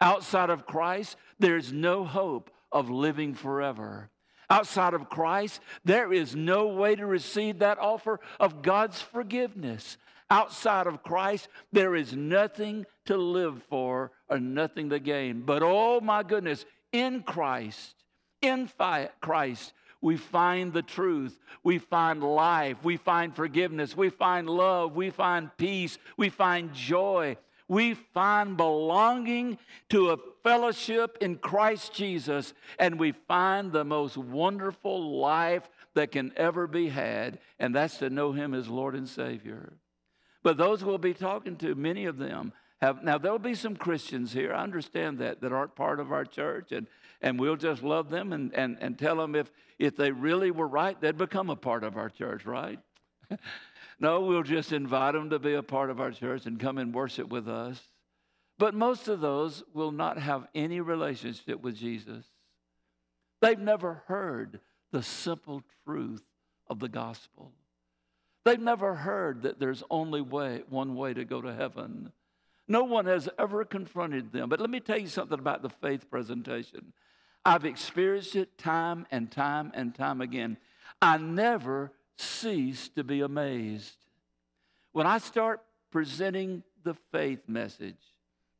Outside 0.00 0.50
of 0.50 0.66
Christ, 0.66 1.16
there's 1.38 1.72
no 1.72 2.04
hope 2.04 2.50
of 2.70 2.90
living 2.90 3.34
forever. 3.34 4.10
Outside 4.50 4.94
of 4.94 5.10
Christ, 5.10 5.60
there 5.84 6.12
is 6.12 6.34
no 6.34 6.68
way 6.68 6.96
to 6.96 7.04
receive 7.04 7.58
that 7.58 7.78
offer 7.78 8.20
of 8.40 8.62
God's 8.62 9.00
forgiveness. 9.00 9.98
Outside 10.30 10.86
of 10.86 11.02
Christ, 11.02 11.48
there 11.72 11.94
is 11.94 12.14
nothing 12.14 12.86
to 13.06 13.16
live 13.16 13.62
for 13.68 14.12
or 14.28 14.38
nothing 14.38 14.90
to 14.90 14.98
gain. 14.98 15.42
But 15.42 15.62
oh 15.62 16.00
my 16.00 16.22
goodness, 16.22 16.64
in 16.92 17.22
Christ, 17.22 17.94
in 18.40 18.70
Christ, 19.20 19.72
we 20.00 20.16
find 20.16 20.72
the 20.72 20.82
truth. 20.82 21.38
We 21.64 21.78
find 21.78 22.22
life. 22.22 22.76
We 22.82 22.96
find 22.96 23.34
forgiveness. 23.34 23.96
We 23.96 24.10
find 24.10 24.48
love. 24.48 24.94
We 24.94 25.10
find 25.10 25.50
peace. 25.56 25.98
We 26.16 26.28
find 26.28 26.72
joy. 26.72 27.36
We 27.66 27.94
find 27.94 28.56
belonging 28.56 29.58
to 29.90 30.10
a 30.10 30.18
fellowship 30.42 31.18
in 31.20 31.36
Christ 31.36 31.92
Jesus, 31.92 32.54
and 32.78 32.98
we 32.98 33.12
find 33.12 33.72
the 33.72 33.84
most 33.84 34.16
wonderful 34.16 35.20
life 35.20 35.68
that 35.94 36.12
can 36.12 36.32
ever 36.36 36.66
be 36.66 36.88
had, 36.88 37.40
and 37.58 37.74
that's 37.74 37.98
to 37.98 38.08
know 38.08 38.32
Him 38.32 38.54
as 38.54 38.68
Lord 38.68 38.94
and 38.94 39.06
Savior. 39.06 39.74
But 40.42 40.56
those 40.56 40.82
we'll 40.82 40.96
be 40.96 41.12
talking 41.12 41.56
to, 41.56 41.74
many 41.74 42.06
of 42.06 42.16
them 42.16 42.54
have, 42.80 43.02
now 43.02 43.18
there'll 43.18 43.38
be 43.38 43.54
some 43.54 43.76
Christians 43.76 44.32
here, 44.32 44.54
I 44.54 44.62
understand 44.62 45.18
that, 45.18 45.42
that 45.42 45.52
aren't 45.52 45.74
part 45.74 46.00
of 46.00 46.10
our 46.10 46.24
church, 46.24 46.72
and, 46.72 46.86
and 47.20 47.38
we'll 47.38 47.56
just 47.56 47.82
love 47.82 48.10
them 48.10 48.32
and, 48.32 48.54
and, 48.54 48.78
and 48.80 48.98
tell 48.98 49.16
them 49.16 49.34
if, 49.34 49.50
if 49.78 49.96
they 49.96 50.10
really 50.10 50.50
were 50.50 50.68
right, 50.68 51.00
they'd 51.00 51.16
become 51.16 51.50
a 51.50 51.56
part 51.56 51.84
of 51.84 51.96
our 51.96 52.08
church, 52.08 52.44
right? 52.46 52.78
no, 54.00 54.20
we'll 54.20 54.42
just 54.42 54.72
invite 54.72 55.14
them 55.14 55.30
to 55.30 55.38
be 55.38 55.54
a 55.54 55.62
part 55.62 55.90
of 55.90 56.00
our 56.00 56.10
church 56.10 56.46
and 56.46 56.60
come 56.60 56.78
and 56.78 56.94
worship 56.94 57.28
with 57.28 57.48
us. 57.48 57.80
But 58.58 58.74
most 58.74 59.08
of 59.08 59.20
those 59.20 59.62
will 59.72 59.92
not 59.92 60.18
have 60.18 60.46
any 60.54 60.80
relationship 60.80 61.60
with 61.62 61.76
Jesus. 61.76 62.24
They've 63.40 63.58
never 63.58 64.02
heard 64.06 64.60
the 64.90 65.02
simple 65.02 65.62
truth 65.84 66.22
of 66.68 66.80
the 66.80 66.88
gospel. 66.88 67.52
They've 68.44 68.58
never 68.58 68.94
heard 68.94 69.42
that 69.42 69.60
there's 69.60 69.84
only 69.90 70.20
way, 70.20 70.62
one 70.68 70.96
way 70.96 71.14
to 71.14 71.24
go 71.24 71.40
to 71.40 71.54
heaven. 71.54 72.12
No 72.66 72.84
one 72.84 73.06
has 73.06 73.28
ever 73.38 73.64
confronted 73.64 74.32
them. 74.32 74.48
But 74.48 74.60
let 74.60 74.70
me 74.70 74.80
tell 74.80 74.98
you 74.98 75.06
something 75.06 75.38
about 75.38 75.62
the 75.62 75.70
faith 75.70 76.10
presentation. 76.10 76.92
I've 77.48 77.64
experienced 77.64 78.36
it 78.36 78.58
time 78.58 79.06
and 79.10 79.30
time 79.30 79.72
and 79.74 79.94
time 79.94 80.20
again. 80.20 80.58
I 81.00 81.16
never 81.16 81.92
cease 82.18 82.90
to 82.90 83.02
be 83.02 83.22
amazed. 83.22 83.96
When 84.92 85.06
I 85.06 85.16
start 85.16 85.62
presenting 85.90 86.62
the 86.84 86.92
faith 87.10 87.48
message, 87.48 87.96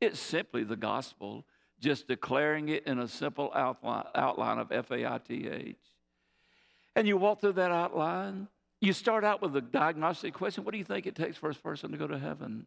it's 0.01 0.19
simply 0.19 0.63
the 0.63 0.75
gospel, 0.75 1.45
just 1.79 2.07
declaring 2.07 2.69
it 2.69 2.87
in 2.87 2.97
a 2.97 3.07
simple 3.07 3.51
outline, 3.53 4.57
of 4.57 4.71
F 4.71 4.89
A 4.89 5.05
I 5.05 5.19
T 5.19 5.47
H. 5.47 5.77
And 6.95 7.07
you 7.07 7.15
walk 7.15 7.41
through 7.41 7.53
that 7.53 7.69
outline, 7.69 8.47
you 8.81 8.93
start 8.93 9.23
out 9.23 9.39
with 9.39 9.55
a 9.55 9.61
diagnostic 9.61 10.33
question 10.33 10.63
What 10.63 10.71
do 10.71 10.79
you 10.79 10.83
think 10.83 11.05
it 11.05 11.13
takes 11.13 11.37
for 11.37 11.51
a 11.51 11.53
person 11.53 11.91
to 11.91 11.97
go 11.97 12.07
to 12.07 12.17
heaven? 12.17 12.65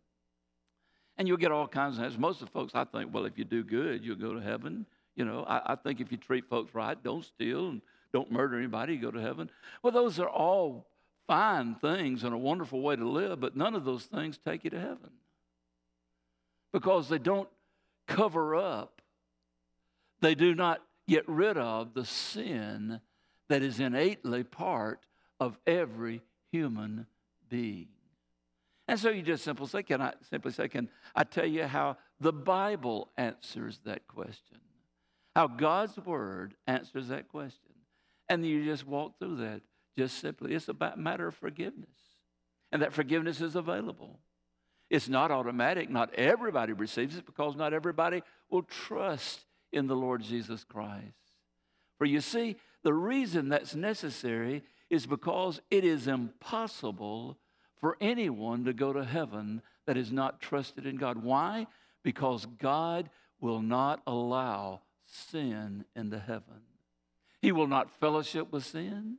And 1.18 1.26
you'll 1.26 1.36
get 1.36 1.50
all 1.50 1.66
kinds 1.66 1.98
of 1.98 2.04
answers. 2.04 2.16
Most 2.16 2.42
of 2.42 2.46
the 2.46 2.52
folks, 2.52 2.76
I 2.76 2.84
think, 2.84 3.12
well, 3.12 3.24
if 3.24 3.36
you 3.36 3.44
do 3.44 3.64
good, 3.64 4.04
you'll 4.04 4.14
go 4.14 4.34
to 4.34 4.40
heaven. 4.40 4.86
You 5.16 5.24
know, 5.24 5.44
I, 5.44 5.72
I 5.72 5.74
think 5.76 6.00
if 6.00 6.10
you 6.10 6.18
treat 6.18 6.48
folks 6.48 6.74
right, 6.74 7.02
don't 7.02 7.24
steal 7.24 7.68
and 7.68 7.82
don't 8.12 8.30
murder 8.30 8.58
anybody, 8.58 8.94
you 8.94 9.00
go 9.00 9.10
to 9.10 9.20
heaven. 9.20 9.50
Well, 9.82 9.92
those 9.92 10.18
are 10.18 10.28
all 10.28 10.86
fine 11.26 11.74
things 11.76 12.24
and 12.24 12.34
a 12.34 12.38
wonderful 12.38 12.80
way 12.80 12.96
to 12.96 13.08
live, 13.08 13.40
but 13.40 13.56
none 13.56 13.74
of 13.74 13.84
those 13.84 14.04
things 14.04 14.38
take 14.38 14.64
you 14.64 14.70
to 14.70 14.80
heaven 14.80 15.10
because 16.72 17.08
they 17.08 17.18
don't 17.18 17.48
cover 18.06 18.56
up, 18.56 19.02
they 20.20 20.34
do 20.34 20.54
not 20.54 20.82
get 21.08 21.28
rid 21.28 21.56
of 21.56 21.94
the 21.94 22.04
sin 22.04 23.00
that 23.48 23.62
is 23.62 23.80
innately 23.80 24.44
part 24.44 25.04
of 25.38 25.58
every 25.66 26.22
human 26.50 27.06
being. 27.48 27.88
And 28.88 28.98
so 28.98 29.10
you 29.10 29.22
just 29.22 29.44
simply 29.44 29.66
say, 29.66 29.82
can 29.82 30.00
I 30.00 30.14
simply 30.30 30.52
say, 30.52 30.68
can 30.68 30.88
I 31.14 31.24
tell 31.24 31.46
you 31.46 31.64
how 31.64 31.96
the 32.20 32.32
Bible 32.32 33.10
answers 33.16 33.80
that 33.84 34.06
question? 34.08 34.58
How 35.34 35.46
God's 35.46 35.96
word 35.98 36.54
answers 36.66 37.08
that 37.08 37.28
question. 37.28 37.72
And 38.28 38.46
you 38.46 38.64
just 38.64 38.86
walk 38.86 39.18
through 39.18 39.36
that 39.36 39.62
just 39.96 40.18
simply. 40.18 40.54
It's 40.54 40.68
a 40.68 40.94
matter 40.96 41.26
of 41.26 41.34
forgiveness. 41.34 41.88
And 42.70 42.82
that 42.82 42.92
forgiveness 42.92 43.40
is 43.40 43.56
available. 43.56 44.20
It's 44.90 45.08
not 45.08 45.30
automatic. 45.30 45.90
Not 45.90 46.14
everybody 46.14 46.72
receives 46.72 47.16
it 47.16 47.26
because 47.26 47.56
not 47.56 47.72
everybody 47.72 48.22
will 48.50 48.62
trust 48.62 49.44
in 49.72 49.86
the 49.86 49.96
Lord 49.96 50.22
Jesus 50.22 50.64
Christ. 50.64 51.16
For 51.98 52.04
you 52.04 52.20
see, 52.20 52.56
the 52.82 52.92
reason 52.92 53.48
that's 53.48 53.74
necessary 53.74 54.62
is 54.90 55.06
because 55.06 55.60
it 55.70 55.84
is 55.84 56.08
impossible 56.08 57.38
for 57.80 57.96
anyone 58.00 58.64
to 58.64 58.72
go 58.72 58.92
to 58.92 59.04
heaven 59.04 59.62
that 59.86 59.96
is 59.96 60.12
not 60.12 60.40
trusted 60.40 60.86
in 60.86 60.96
God. 60.96 61.22
Why? 61.22 61.66
Because 62.02 62.46
God 62.60 63.08
will 63.40 63.62
not 63.62 64.02
allow 64.06 64.82
sin 65.12 65.84
into 65.94 66.18
heaven. 66.18 66.62
He 67.40 67.52
will 67.52 67.66
not 67.66 67.90
fellowship 67.90 68.52
with 68.52 68.64
sin. 68.64 69.18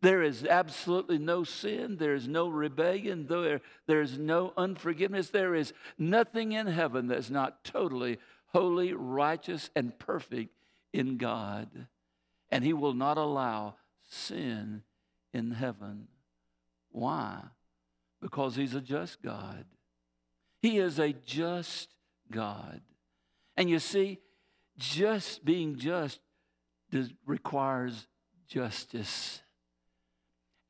There 0.00 0.22
is 0.22 0.44
absolutely 0.44 1.18
no 1.18 1.44
sin. 1.44 1.96
There 1.96 2.14
is 2.14 2.28
no 2.28 2.48
rebellion. 2.48 3.26
There, 3.26 3.60
there 3.86 4.02
is 4.02 4.18
no 4.18 4.52
unforgiveness. 4.56 5.30
There 5.30 5.54
is 5.54 5.72
nothing 5.98 6.52
in 6.52 6.66
heaven 6.66 7.08
that's 7.08 7.30
not 7.30 7.64
totally 7.64 8.18
holy, 8.52 8.92
righteous, 8.92 9.70
and 9.74 9.98
perfect 9.98 10.54
in 10.92 11.16
God. 11.16 11.86
And 12.50 12.64
He 12.64 12.72
will 12.72 12.94
not 12.94 13.18
allow 13.18 13.76
sin 14.08 14.82
in 15.32 15.50
heaven. 15.50 16.06
Why? 16.90 17.40
Because 18.20 18.56
He's 18.56 18.74
a 18.74 18.80
just 18.80 19.22
God. 19.22 19.64
He 20.60 20.78
is 20.78 20.98
a 20.98 21.12
just 21.12 21.88
God. 22.30 22.80
And 23.56 23.68
you 23.68 23.78
see, 23.78 24.20
just 24.78 25.44
being 25.44 25.76
just 25.76 26.20
requires 27.26 28.06
justice. 28.46 29.40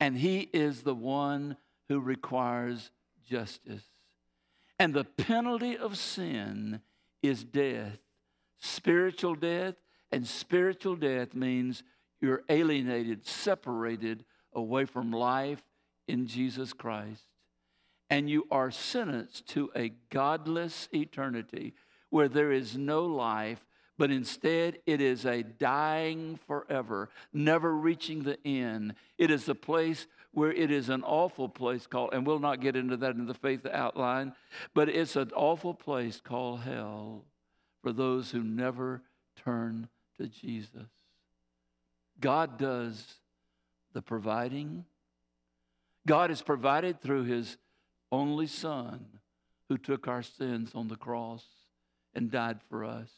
And 0.00 0.16
he 0.16 0.48
is 0.52 0.82
the 0.82 0.94
one 0.94 1.56
who 1.88 2.00
requires 2.00 2.90
justice. 3.28 3.84
And 4.78 4.92
the 4.92 5.04
penalty 5.04 5.76
of 5.76 5.96
sin 5.96 6.80
is 7.22 7.44
death, 7.44 7.98
spiritual 8.58 9.34
death. 9.34 9.74
And 10.12 10.26
spiritual 10.26 10.96
death 10.96 11.34
means 11.34 11.82
you're 12.20 12.42
alienated, 12.48 13.26
separated 13.26 14.24
away 14.52 14.84
from 14.84 15.10
life 15.10 15.62
in 16.06 16.26
Jesus 16.26 16.72
Christ. 16.72 17.22
And 18.10 18.30
you 18.30 18.46
are 18.50 18.70
sentenced 18.70 19.48
to 19.48 19.70
a 19.74 19.92
godless 20.10 20.88
eternity 20.94 21.74
where 22.10 22.28
there 22.28 22.52
is 22.52 22.76
no 22.76 23.04
life 23.04 23.64
but 23.96 24.10
instead 24.10 24.78
it 24.86 25.00
is 25.00 25.24
a 25.24 25.42
dying 25.42 26.38
forever, 26.46 27.10
never 27.32 27.74
reaching 27.74 28.22
the 28.22 28.38
end. 28.46 28.94
It 29.18 29.30
is 29.30 29.48
a 29.48 29.54
place 29.54 30.06
where 30.32 30.52
it 30.52 30.70
is 30.70 30.88
an 30.88 31.04
awful 31.04 31.48
place 31.48 31.86
called, 31.86 32.10
and 32.12 32.26
we'll 32.26 32.40
not 32.40 32.60
get 32.60 32.74
into 32.76 32.96
that 32.96 33.14
in 33.14 33.26
the 33.26 33.34
faith 33.34 33.64
outline, 33.66 34.34
but 34.74 34.88
it's 34.88 35.16
an 35.16 35.30
awful 35.34 35.74
place 35.74 36.20
called 36.20 36.60
hell 36.60 37.24
for 37.82 37.92
those 37.92 38.32
who 38.32 38.42
never 38.42 39.02
turn 39.44 39.88
to 40.18 40.26
Jesus. 40.26 40.88
God 42.20 42.58
does 42.58 43.14
the 43.92 44.02
providing. 44.02 44.84
God 46.06 46.30
is 46.30 46.42
provided 46.42 47.00
through 47.00 47.24
his 47.24 47.56
only 48.10 48.46
Son 48.46 49.06
who 49.68 49.78
took 49.78 50.08
our 50.08 50.22
sins 50.22 50.72
on 50.74 50.88
the 50.88 50.96
cross 50.96 51.44
and 52.14 52.30
died 52.30 52.60
for 52.68 52.84
us. 52.84 53.10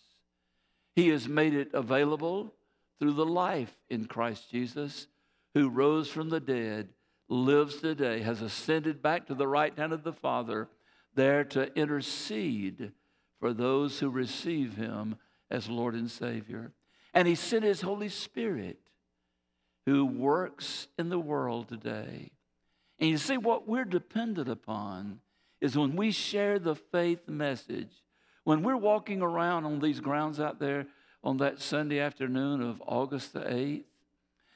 He 0.97 1.09
has 1.09 1.29
made 1.29 1.53
it 1.53 1.75
available 1.75 2.55
through 2.99 3.13
the 3.13 3.27
life 3.27 3.77
in 3.91 4.07
Christ 4.07 4.51
Jesus, 4.51 5.07
who 5.53 5.69
rose 5.69 6.09
from 6.09 6.31
the 6.31 6.41
dead, 6.41 6.89
lives 7.29 7.77
today, 7.77 8.23
has 8.23 8.41
ascended 8.41 9.03
back 9.03 9.27
to 9.27 9.35
the 9.35 9.47
right 9.47 9.77
hand 9.77 9.93
of 9.93 10.05
the 10.05 10.13
Father, 10.15 10.69
there 11.15 11.45
to 11.45 11.73
intercede 11.79 12.93
for 13.39 13.53
those 13.53 14.01
who 14.01 14.09
receive 14.09 14.77
him 14.77 15.17
as 15.51 15.69
Lord 15.69 15.95
and 15.95 16.11
Savior. 16.11 16.73
And 17.13 17.29
he 17.29 17.35
sent 17.35 17.65
his 17.65 17.83
Holy 17.83 18.09
Spirit 18.09 18.79
who 19.85 20.07
works 20.07 20.89
in 20.99 21.11
the 21.11 21.19
world 21.19 21.69
today. 21.69 22.31
And 22.99 23.11
you 23.11 23.19
see, 23.19 23.37
what 23.37 23.69
we're 23.69 23.85
dependent 23.85 24.49
upon 24.49 25.21
is 25.61 25.77
when 25.77 25.95
we 25.95 26.11
share 26.11 26.59
the 26.59 26.75
faith 26.75 27.29
message 27.29 27.93
when 28.47 28.63
we're 28.63 28.77
walking 28.77 29.23
around 29.23 29.65
on 29.65 29.81
these 29.81 29.99
grounds 29.99 30.39
out 30.39 30.61
there 30.61 30.87
on 31.25 31.39
that 31.39 31.61
Sunday 31.61 31.99
afternoon 31.99 32.63
of 32.63 32.81
August 32.87 33.33
the 33.33 33.41
8th, 33.41 33.83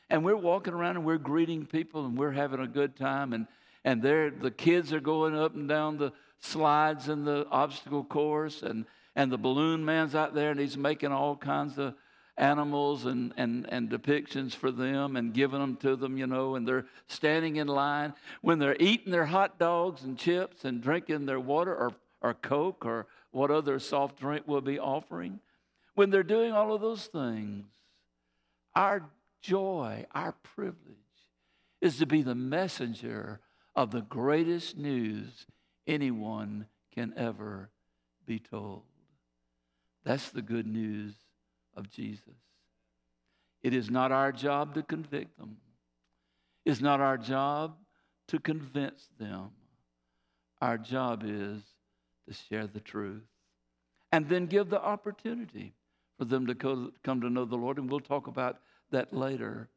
and 0.08 0.24
we're 0.24 0.36
walking 0.36 0.74
around 0.74 0.94
and 0.94 1.04
we're 1.04 1.18
greeting 1.18 1.66
people 1.66 2.06
and 2.06 2.16
we're 2.16 2.30
having 2.30 2.60
a 2.60 2.68
good 2.68 2.94
time, 2.94 3.32
and, 3.32 3.48
and 3.84 4.00
there 4.00 4.30
the 4.30 4.52
kids 4.52 4.92
are 4.92 5.00
going 5.00 5.36
up 5.36 5.56
and 5.56 5.68
down 5.68 5.98
the 5.98 6.12
slides 6.38 7.08
and 7.08 7.26
the 7.26 7.48
obstacle 7.50 8.04
course, 8.04 8.62
and, 8.62 8.86
and 9.16 9.32
the 9.32 9.36
balloon 9.36 9.84
man's 9.84 10.14
out 10.14 10.36
there 10.36 10.52
and 10.52 10.60
he's 10.60 10.76
making 10.76 11.10
all 11.10 11.34
kinds 11.36 11.76
of 11.76 11.94
animals 12.36 13.06
and, 13.06 13.34
and, 13.36 13.66
and 13.70 13.90
depictions 13.90 14.54
for 14.54 14.70
them 14.70 15.16
and 15.16 15.34
giving 15.34 15.58
them 15.58 15.74
to 15.78 15.96
them, 15.96 16.16
you 16.16 16.28
know, 16.28 16.54
and 16.54 16.66
they're 16.66 16.86
standing 17.08 17.56
in 17.56 17.66
line. 17.66 18.14
When 18.40 18.60
they're 18.60 18.76
eating 18.78 19.10
their 19.10 19.26
hot 19.26 19.58
dogs 19.58 20.04
and 20.04 20.16
chips 20.16 20.64
and 20.64 20.80
drinking 20.80 21.26
their 21.26 21.40
water 21.40 21.74
or, 21.74 21.90
or 22.22 22.34
Coke 22.34 22.86
or 22.86 23.08
what 23.30 23.50
other 23.50 23.78
soft 23.78 24.18
drink 24.18 24.44
we'll 24.46 24.60
be 24.60 24.78
offering. 24.78 25.40
When 25.94 26.10
they're 26.10 26.22
doing 26.22 26.52
all 26.52 26.74
of 26.74 26.80
those 26.80 27.06
things, 27.06 27.66
our 28.74 29.02
joy, 29.42 30.06
our 30.14 30.32
privilege 30.32 30.96
is 31.80 31.98
to 31.98 32.06
be 32.06 32.22
the 32.22 32.34
messenger 32.34 33.40
of 33.74 33.90
the 33.90 34.02
greatest 34.02 34.76
news 34.76 35.46
anyone 35.86 36.66
can 36.94 37.12
ever 37.16 37.70
be 38.26 38.38
told. 38.38 38.82
That's 40.04 40.30
the 40.30 40.42
good 40.42 40.66
news 40.66 41.14
of 41.76 41.90
Jesus. 41.90 42.24
It 43.62 43.74
is 43.74 43.90
not 43.90 44.12
our 44.12 44.32
job 44.32 44.74
to 44.74 44.82
convict 44.82 45.36
them. 45.38 45.58
It's 46.64 46.80
not 46.80 47.00
our 47.00 47.18
job 47.18 47.76
to 48.28 48.38
convince 48.38 49.08
them. 49.18 49.50
Our 50.60 50.78
job 50.78 51.22
is 51.24 51.62
to 52.30 52.36
share 52.48 52.66
the 52.66 52.80
truth 52.80 53.24
and 54.12 54.28
then 54.28 54.46
give 54.46 54.70
the 54.70 54.80
opportunity 54.80 55.74
for 56.16 56.24
them 56.24 56.46
to 56.46 56.54
come 56.54 57.20
to 57.20 57.30
know 57.30 57.44
the 57.44 57.56
Lord. 57.56 57.78
And 57.78 57.90
we'll 57.90 58.00
talk 58.00 58.28
about 58.28 58.58
that 58.90 59.12
later. 59.12 59.68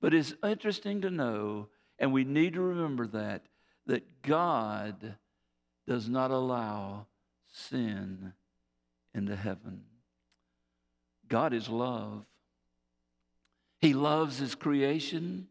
But 0.00 0.12
it's 0.12 0.34
interesting 0.44 1.00
to 1.02 1.10
know, 1.10 1.68
and 1.98 2.12
we 2.12 2.24
need 2.24 2.54
to 2.54 2.60
remember 2.60 3.06
that, 3.08 3.46
that 3.86 4.22
God 4.22 5.16
does 5.86 6.08
not 6.08 6.30
allow 6.30 7.06
sin 7.50 8.34
into 9.14 9.36
heaven. 9.36 9.84
God 11.28 11.54
is 11.54 11.68
love. 11.68 12.24
He 13.80 13.94
loves 13.94 14.38
his 14.38 14.54
creation. 14.54 15.48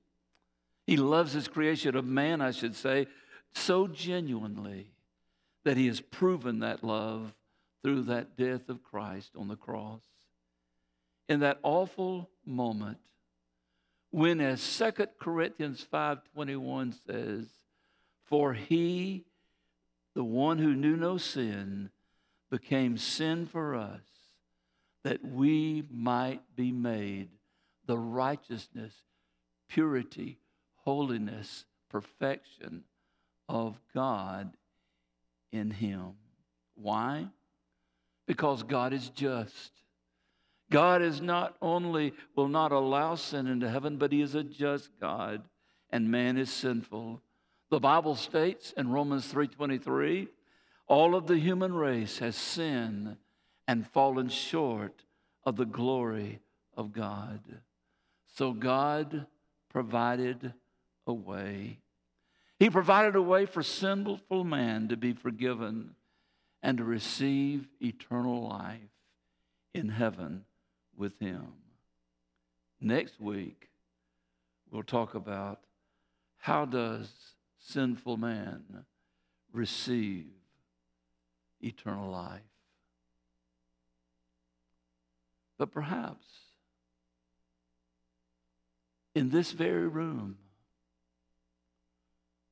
He 0.86 0.98
loves 0.98 1.34
his 1.34 1.48
creation 1.48 1.96
of 1.96 2.06
man, 2.06 2.40
I 2.40 2.52
should 2.52 2.76
say, 2.76 3.08
so 3.54 3.88
genuinely 3.88 4.88
that 5.64 5.78
he 5.78 5.88
has 5.88 6.02
proven 6.02 6.60
that 6.60 6.84
love 6.84 7.34
through 7.82 8.04
that 8.04 8.38
death 8.38 8.70
of 8.70 8.84
Christ 8.84 9.32
on 9.36 9.48
the 9.48 9.56
cross. 9.56 10.02
In 11.28 11.40
that 11.40 11.60
awful 11.64 12.30
moment, 12.46 12.98
when 14.10 14.42
as 14.42 14.62
2 14.62 15.18
Corinthians 15.20 15.84
5:21 15.84 16.92
says, 16.92 17.48
"For 18.24 18.54
he, 18.54 19.26
the 20.14 20.24
one 20.24 20.58
who 20.58 20.76
knew 20.76 20.98
no 20.98 21.18
sin, 21.18 21.92
became 22.50 22.98
sin 22.98 23.46
for 23.46 23.76
us, 23.76 24.02
that 25.04 25.24
we 25.24 25.88
might 25.90 26.56
be 26.56 26.72
made 26.72 27.30
the 27.86 27.98
righteousness, 27.98 28.94
purity, 29.68 30.40
holiness, 30.76 31.66
perfection 31.90 32.84
of 33.48 33.80
God 33.94 34.58
in 35.52 35.72
him. 35.72 36.14
Why? 36.76 37.28
Because 38.28 38.64
God 38.64 38.94
is 38.94 39.10
just. 39.10 39.72
God 40.70 41.02
is 41.02 41.22
not 41.22 41.58
only 41.62 42.14
will 42.36 42.48
not 42.48 42.72
allow 42.72 43.16
sin 43.16 43.48
into 43.48 43.70
heaven, 43.70 43.98
but 43.98 44.12
he 44.12 44.22
is 44.22 44.36
a 44.36 44.44
just 44.44 44.90
God 45.00 45.44
and 45.92 46.10
man 46.10 46.38
is 46.38 46.52
sinful. 46.52 47.22
The 47.70 47.80
Bible 47.80 48.16
states 48.16 48.74
in 48.76 48.92
Romans 48.92 49.32
3:23, 49.32 50.30
all 50.88 51.16
of 51.16 51.28
the 51.28 51.38
human 51.38 51.74
race 51.74 52.20
has 52.20 52.36
sinned 52.36 53.18
and 53.68 53.88
fallen 53.88 54.30
short 54.30 55.04
of 55.44 55.56
the 55.56 55.66
glory 55.66 56.40
of 56.76 56.92
God. 56.92 57.62
So 58.28 58.54
God 58.54 59.28
provided 59.70 60.54
a 61.06 61.14
way. 61.14 61.80
He 62.62 62.70
provided 62.70 63.16
a 63.16 63.22
way 63.24 63.48
for 63.48 63.64
sinful 63.64 64.44
man 64.44 64.90
to 64.90 64.96
be 64.96 65.14
forgiven 65.14 65.96
and 66.62 66.78
to 66.78 66.84
receive 66.84 67.68
eternal 67.82 68.48
life 68.48 68.92
in 69.74 69.90
heaven 69.90 70.46
with 70.96 71.18
him. 71.18 71.54
Next 72.80 73.20
week, 73.20 73.70
we'll 74.70 74.84
talk 74.84 75.16
about 75.16 75.62
how 76.38 76.66
does 76.66 77.10
sinful 77.58 78.18
man 78.18 78.86
receive 79.52 80.28
eternal 81.62 82.12
life. 82.12 82.42
But 85.58 85.72
perhaps 85.72 86.28
in 89.16 89.32
this 89.32 89.52
very 89.52 89.88
room, 89.88 90.38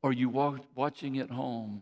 or 0.01 0.13
you 0.13 0.29
walk, 0.29 0.59
watching 0.75 1.17
at 1.19 1.29
home, 1.29 1.81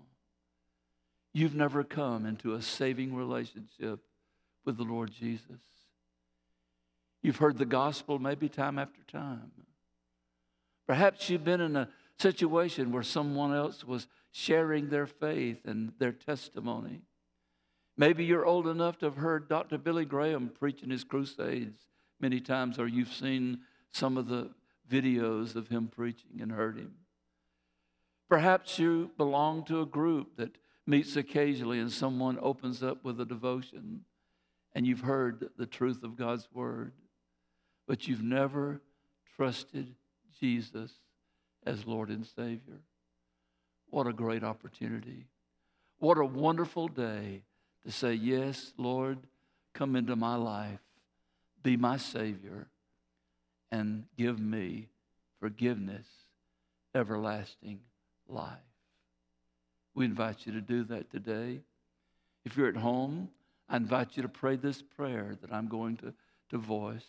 you've 1.34 1.56
never 1.56 1.84
come 1.84 2.26
into 2.26 2.54
a 2.54 2.62
saving 2.62 3.16
relationship 3.16 4.00
with 4.66 4.78
the 4.78 4.84
Lord 4.84 5.12
Jesus. 5.12 5.62
You've 7.22 7.38
heard 7.38 7.58
the 7.58 7.66
gospel 7.66 8.20
maybe 8.20 8.50
time 8.50 8.80
after 8.80 9.02
time. 9.12 9.52
Perhaps 10.88 11.30
you've 11.30 11.44
been 11.44 11.62
in 11.62 11.76
a 11.76 11.90
situation 12.20 12.92
where 12.92 13.04
someone 13.04 13.54
else 13.54 13.84
was 13.84 14.08
sharing 14.32 14.90
their 14.90 15.06
faith 15.06 15.66
and 15.66 15.92
their 16.00 16.12
testimony. 16.12 17.02
Maybe 17.98 18.24
you're 18.24 18.46
old 18.46 18.68
enough 18.68 19.00
to 19.00 19.06
have 19.06 19.18
heard 19.18 19.50
Dr. 19.50 19.78
Billy 19.78 20.06
Graham 20.06 20.50
preaching 20.50 20.90
his 20.90 21.04
crusades 21.04 21.88
many 22.20 22.40
times, 22.40 22.80
or 22.80 22.88
you've 22.88 23.14
seen 23.14 23.60
some 23.92 24.18
of 24.18 24.28
the 24.28 24.52
videos 24.90 25.56
of 25.56 25.68
him 25.68 25.88
preaching 25.88 26.40
and 26.42 26.52
heard 26.52 26.78
him. 26.78 26.94
Perhaps 28.30 28.78
you 28.78 29.12
belong 29.18 29.64
to 29.66 29.82
a 29.82 29.86
group 29.86 30.36
that 30.38 30.58
meets 30.86 31.16
occasionally 31.16 31.80
and 31.80 31.92
someone 31.92 32.38
opens 32.42 32.84
up 32.84 33.04
with 33.04 33.20
a 33.20 33.26
devotion 33.26 34.02
and 34.74 34.86
you've 34.86 35.02
heard 35.02 35.50
the 35.58 35.66
truth 35.66 36.04
of 36.04 36.18
God's 36.18 36.48
word, 36.54 36.92
but 37.88 38.08
you've 38.08 38.24
never 38.24 38.82
trusted 39.36 39.96
Jesus 40.40 40.92
as 41.66 41.86
Lord 41.86 42.10
and 42.10 42.26
Savior. 42.26 42.82
What 43.90 44.08
a 44.08 44.14
great 44.14 44.44
opportunity. 44.44 45.26
What 46.00 46.18
a 46.18 46.26
wonderful 46.26 46.90
day 46.90 47.44
to 47.86 47.92
say, 47.92 48.14
Yes, 48.14 48.74
Lord, 48.78 49.20
come 49.74 49.96
into 49.96 50.16
my 50.16 50.36
life, 50.36 50.80
be 51.64 51.78
my 51.78 51.98
Savior 51.98 52.68
and 53.72 54.06
give 54.18 54.40
me 54.40 54.90
forgiveness, 55.40 56.08
everlasting 56.94 57.80
life. 58.30 58.58
We 59.94 60.06
invite 60.06 60.46
you 60.46 60.54
to 60.54 60.62
do 60.62 60.84
that 60.86 61.10
today. 61.12 61.62
If 62.46 62.56
you're 62.56 62.70
at 62.70 62.78
home, 62.78 63.30
I 63.68 63.78
invite 63.78 64.16
you 64.16 64.24
to 64.24 64.30
pray 64.30 64.56
this 64.56 64.82
prayer 64.82 65.36
that 65.42 65.52
I'm 65.52 65.68
going 65.68 65.98
to, 65.98 66.14
to 66.52 66.58
voice. 66.58 67.06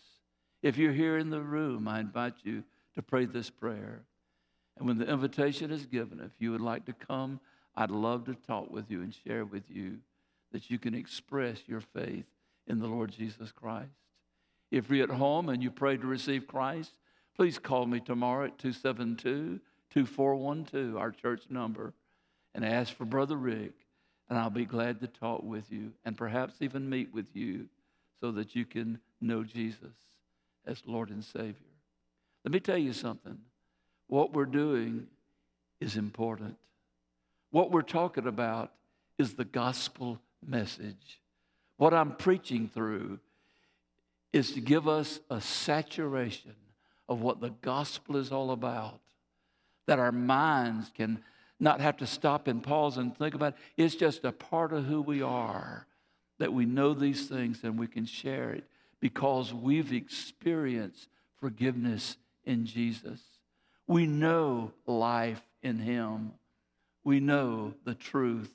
If 0.61 0.77
you're 0.77 0.91
here 0.91 1.17
in 1.17 1.29
the 1.29 1.41
room, 1.41 1.87
I 1.87 1.99
invite 1.99 2.33
you 2.43 2.63
to 2.95 3.01
pray 3.01 3.25
this 3.25 3.49
prayer. 3.49 4.01
And 4.77 4.87
when 4.87 4.97
the 4.97 5.09
invitation 5.09 5.71
is 5.71 5.85
given, 5.85 6.19
if 6.19 6.31
you 6.39 6.51
would 6.51 6.61
like 6.61 6.85
to 6.85 6.93
come, 6.93 7.39
I'd 7.75 7.91
love 7.91 8.25
to 8.25 8.33
talk 8.33 8.71
with 8.71 8.89
you 8.89 9.01
and 9.01 9.13
share 9.13 9.45
with 9.45 9.69
you 9.69 9.99
that 10.51 10.69
you 10.69 10.79
can 10.79 10.95
express 10.95 11.59
your 11.67 11.81
faith 11.81 12.25
in 12.67 12.79
the 12.79 12.87
Lord 12.87 13.11
Jesus 13.11 13.51
Christ. 13.51 13.91
If 14.71 14.89
you're 14.89 15.09
at 15.09 15.17
home 15.17 15.49
and 15.49 15.63
you 15.63 15.71
pray 15.71 15.97
to 15.97 16.07
receive 16.07 16.47
Christ, 16.47 16.91
please 17.35 17.57
call 17.57 17.85
me 17.85 17.99
tomorrow 17.99 18.45
at 18.45 18.57
272 18.57 19.59
2412, 19.91 20.95
our 20.95 21.11
church 21.11 21.43
number, 21.49 21.93
and 22.53 22.65
ask 22.65 22.93
for 22.93 23.05
Brother 23.05 23.37
Rick, 23.37 23.73
and 24.29 24.37
I'll 24.37 24.49
be 24.49 24.65
glad 24.65 24.99
to 25.01 25.07
talk 25.07 25.43
with 25.43 25.71
you 25.71 25.91
and 26.05 26.17
perhaps 26.17 26.55
even 26.61 26.89
meet 26.89 27.13
with 27.13 27.35
you 27.35 27.67
so 28.21 28.31
that 28.31 28.55
you 28.55 28.65
can 28.65 28.99
know 29.21 29.43
Jesus 29.43 29.95
as 30.65 30.83
Lord 30.85 31.09
and 31.09 31.23
Savior. 31.23 31.55
Let 32.43 32.53
me 32.53 32.59
tell 32.59 32.77
you 32.77 32.93
something. 32.93 33.37
What 34.07 34.33
we're 34.33 34.45
doing 34.45 35.07
is 35.79 35.95
important. 35.95 36.57
What 37.51 37.71
we're 37.71 37.81
talking 37.81 38.27
about 38.27 38.71
is 39.17 39.33
the 39.33 39.45
gospel 39.45 40.19
message. 40.45 41.19
What 41.77 41.93
I'm 41.93 42.15
preaching 42.15 42.69
through 42.73 43.19
is 44.31 44.51
to 44.53 44.61
give 44.61 44.87
us 44.87 45.19
a 45.29 45.41
saturation 45.41 46.55
of 47.07 47.21
what 47.21 47.41
the 47.41 47.49
gospel 47.61 48.17
is 48.17 48.31
all 48.31 48.51
about, 48.51 48.99
that 49.89 49.97
our 49.97 50.11
minds 50.11 50.91
can 50.95 51.19
not 51.59 51.81
have 51.81 51.97
to 51.97 52.05
stop 52.05 52.47
and 52.47 52.61
pause 52.61 52.97
and 52.97 53.17
think 53.17 53.33
about 53.33 53.55
it. 53.55 53.59
It's 53.75 53.95
just 53.95 54.23
a 54.23 54.31
part 54.31 54.71
of 54.71 54.85
who 54.85 55.01
we 55.01 55.23
are 55.23 55.87
that 56.37 56.53
we 56.53 56.63
know 56.63 56.93
these 56.93 57.27
things 57.27 57.61
and 57.63 57.79
we 57.79 57.87
can 57.87 58.05
share 58.05 58.51
it 58.51 58.65
because 58.99 59.51
we've 59.51 59.91
experienced 59.91 61.07
forgiveness 61.37 62.17
in 62.45 62.67
Jesus. 62.67 63.19
We 63.87 64.05
know 64.05 64.73
life 64.85 65.41
in 65.63 65.79
Him. 65.79 66.33
We 67.03 67.19
know 67.19 67.73
the 67.83 67.95
truth 67.95 68.53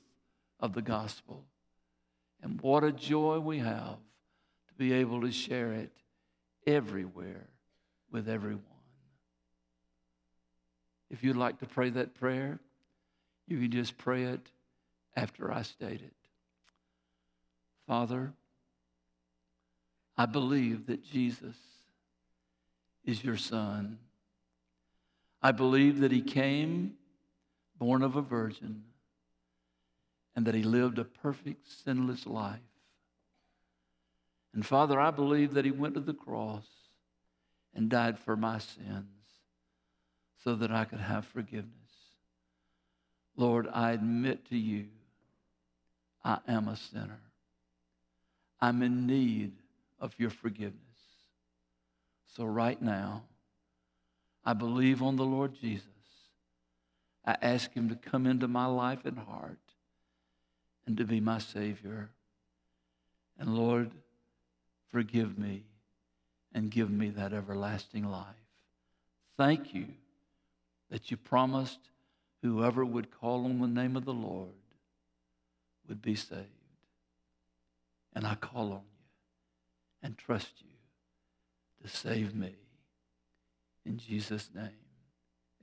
of 0.61 0.73
the 0.73 0.81
gospel. 0.81 1.43
And 2.41 2.61
what 2.61 2.85
a 2.85 2.93
joy 2.93 3.39
we 3.39 3.59
have 3.59 3.97
to 4.69 4.73
be 4.77 4.93
able 4.93 5.19
to 5.19 5.33
share 5.33 5.73
it 5.73 5.91
everywhere 6.65 7.49
with 8.09 8.29
everyone. 8.29 8.74
If 11.09 11.23
you'd 11.23 11.35
like 11.35 11.59
to 11.59 11.65
pray 11.65 11.89
that 11.91 12.15
prayer, 12.15 12.59
you 13.47 13.59
can 13.59 13.71
just 13.71 13.97
pray 13.97 14.23
it 14.23 14.49
after 15.15 15.51
I 15.51 15.61
state 15.61 16.01
it. 16.01 16.13
Father, 17.87 18.33
I 20.17 20.25
believe 20.25 20.87
that 20.87 21.03
Jesus 21.03 21.55
is 23.03 23.23
your 23.23 23.37
Son. 23.37 23.99
I 25.41 25.51
believe 25.51 25.99
that 25.99 26.11
He 26.11 26.21
came 26.21 26.93
born 27.77 28.01
of 28.01 28.15
a 28.15 28.21
virgin 28.21 28.83
and 30.35 30.45
that 30.47 30.55
He 30.55 30.63
lived 30.63 30.97
a 30.97 31.03
perfect, 31.03 31.67
sinless 31.83 32.25
life 32.25 32.59
And 34.53 34.65
Father, 34.65 34.99
I 34.99 35.11
believe 35.11 35.53
that 35.53 35.65
He 35.65 35.71
went 35.71 35.93
to 35.95 35.99
the 35.99 36.13
cross 36.13 36.65
and 37.75 37.89
died 37.89 38.17
for 38.17 38.35
my 38.35 38.57
sins 38.57 39.14
so 40.45 40.53
that 40.53 40.71
I 40.71 40.85
could 40.85 40.99
have 40.99 41.25
forgiveness. 41.25 41.71
Lord, 43.35 43.67
I 43.73 43.91
admit 43.91 44.47
to 44.49 44.57
you, 44.57 44.85
I 46.23 46.37
am 46.47 46.67
a 46.67 46.77
sinner. 46.77 47.19
I'm 48.61 48.83
in 48.83 49.07
need 49.07 49.53
of 49.99 50.13
your 50.19 50.29
forgiveness. 50.29 50.79
So, 52.35 52.45
right 52.45 52.79
now, 52.79 53.23
I 54.45 54.53
believe 54.53 55.01
on 55.01 55.15
the 55.15 55.25
Lord 55.25 55.59
Jesus. 55.59 55.83
I 57.25 57.37
ask 57.41 57.73
him 57.73 57.89
to 57.89 57.95
come 57.95 58.27
into 58.27 58.47
my 58.47 58.67
life 58.67 59.03
and 59.03 59.17
heart 59.17 59.57
and 60.85 60.95
to 60.97 61.05
be 61.05 61.19
my 61.19 61.39
Savior. 61.39 62.11
And 63.39 63.57
Lord, 63.57 63.89
forgive 64.91 65.39
me 65.39 65.63
and 66.53 66.69
give 66.69 66.91
me 66.91 67.09
that 67.09 67.33
everlasting 67.33 68.03
life. 68.03 68.35
Thank 69.37 69.73
you 69.73 69.87
that 70.89 71.11
you 71.11 71.17
promised 71.17 71.89
whoever 72.41 72.85
would 72.85 73.11
call 73.11 73.45
on 73.45 73.59
the 73.59 73.67
name 73.67 73.95
of 73.95 74.05
the 74.05 74.13
Lord 74.13 74.53
would 75.87 76.01
be 76.01 76.15
saved. 76.15 76.49
And 78.13 78.25
I 78.25 78.35
call 78.35 78.71
on 78.71 78.81
you 78.81 79.05
and 80.03 80.17
trust 80.17 80.53
you 80.59 80.71
to 81.81 81.95
save 81.95 82.35
me. 82.35 82.55
In 83.85 83.97
Jesus' 83.97 84.49
name, 84.53 84.69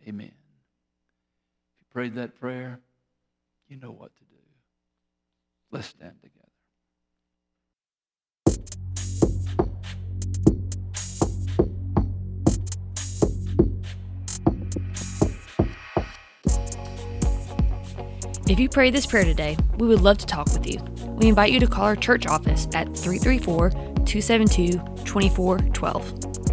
amen. 0.06 0.32
If 0.32 1.80
you 1.80 1.86
prayed 1.92 2.14
that 2.16 2.38
prayer, 2.38 2.80
you 3.68 3.76
know 3.76 3.90
what 3.90 4.14
to 4.16 4.24
do. 4.24 4.36
Let's 5.70 5.88
stand 5.88 6.20
together. 6.22 6.41
If 18.52 18.60
you 18.60 18.68
pray 18.68 18.90
this 18.90 19.06
prayer 19.06 19.24
today, 19.24 19.56
we 19.78 19.86
would 19.86 20.02
love 20.02 20.18
to 20.18 20.26
talk 20.26 20.52
with 20.52 20.66
you. 20.66 20.78
We 21.16 21.28
invite 21.28 21.52
you 21.52 21.60
to 21.60 21.66
call 21.66 21.84
our 21.84 21.96
church 21.96 22.26
office 22.26 22.68
at 22.74 22.94
334 22.94 23.70
272 23.70 24.72
2412. 25.06 26.51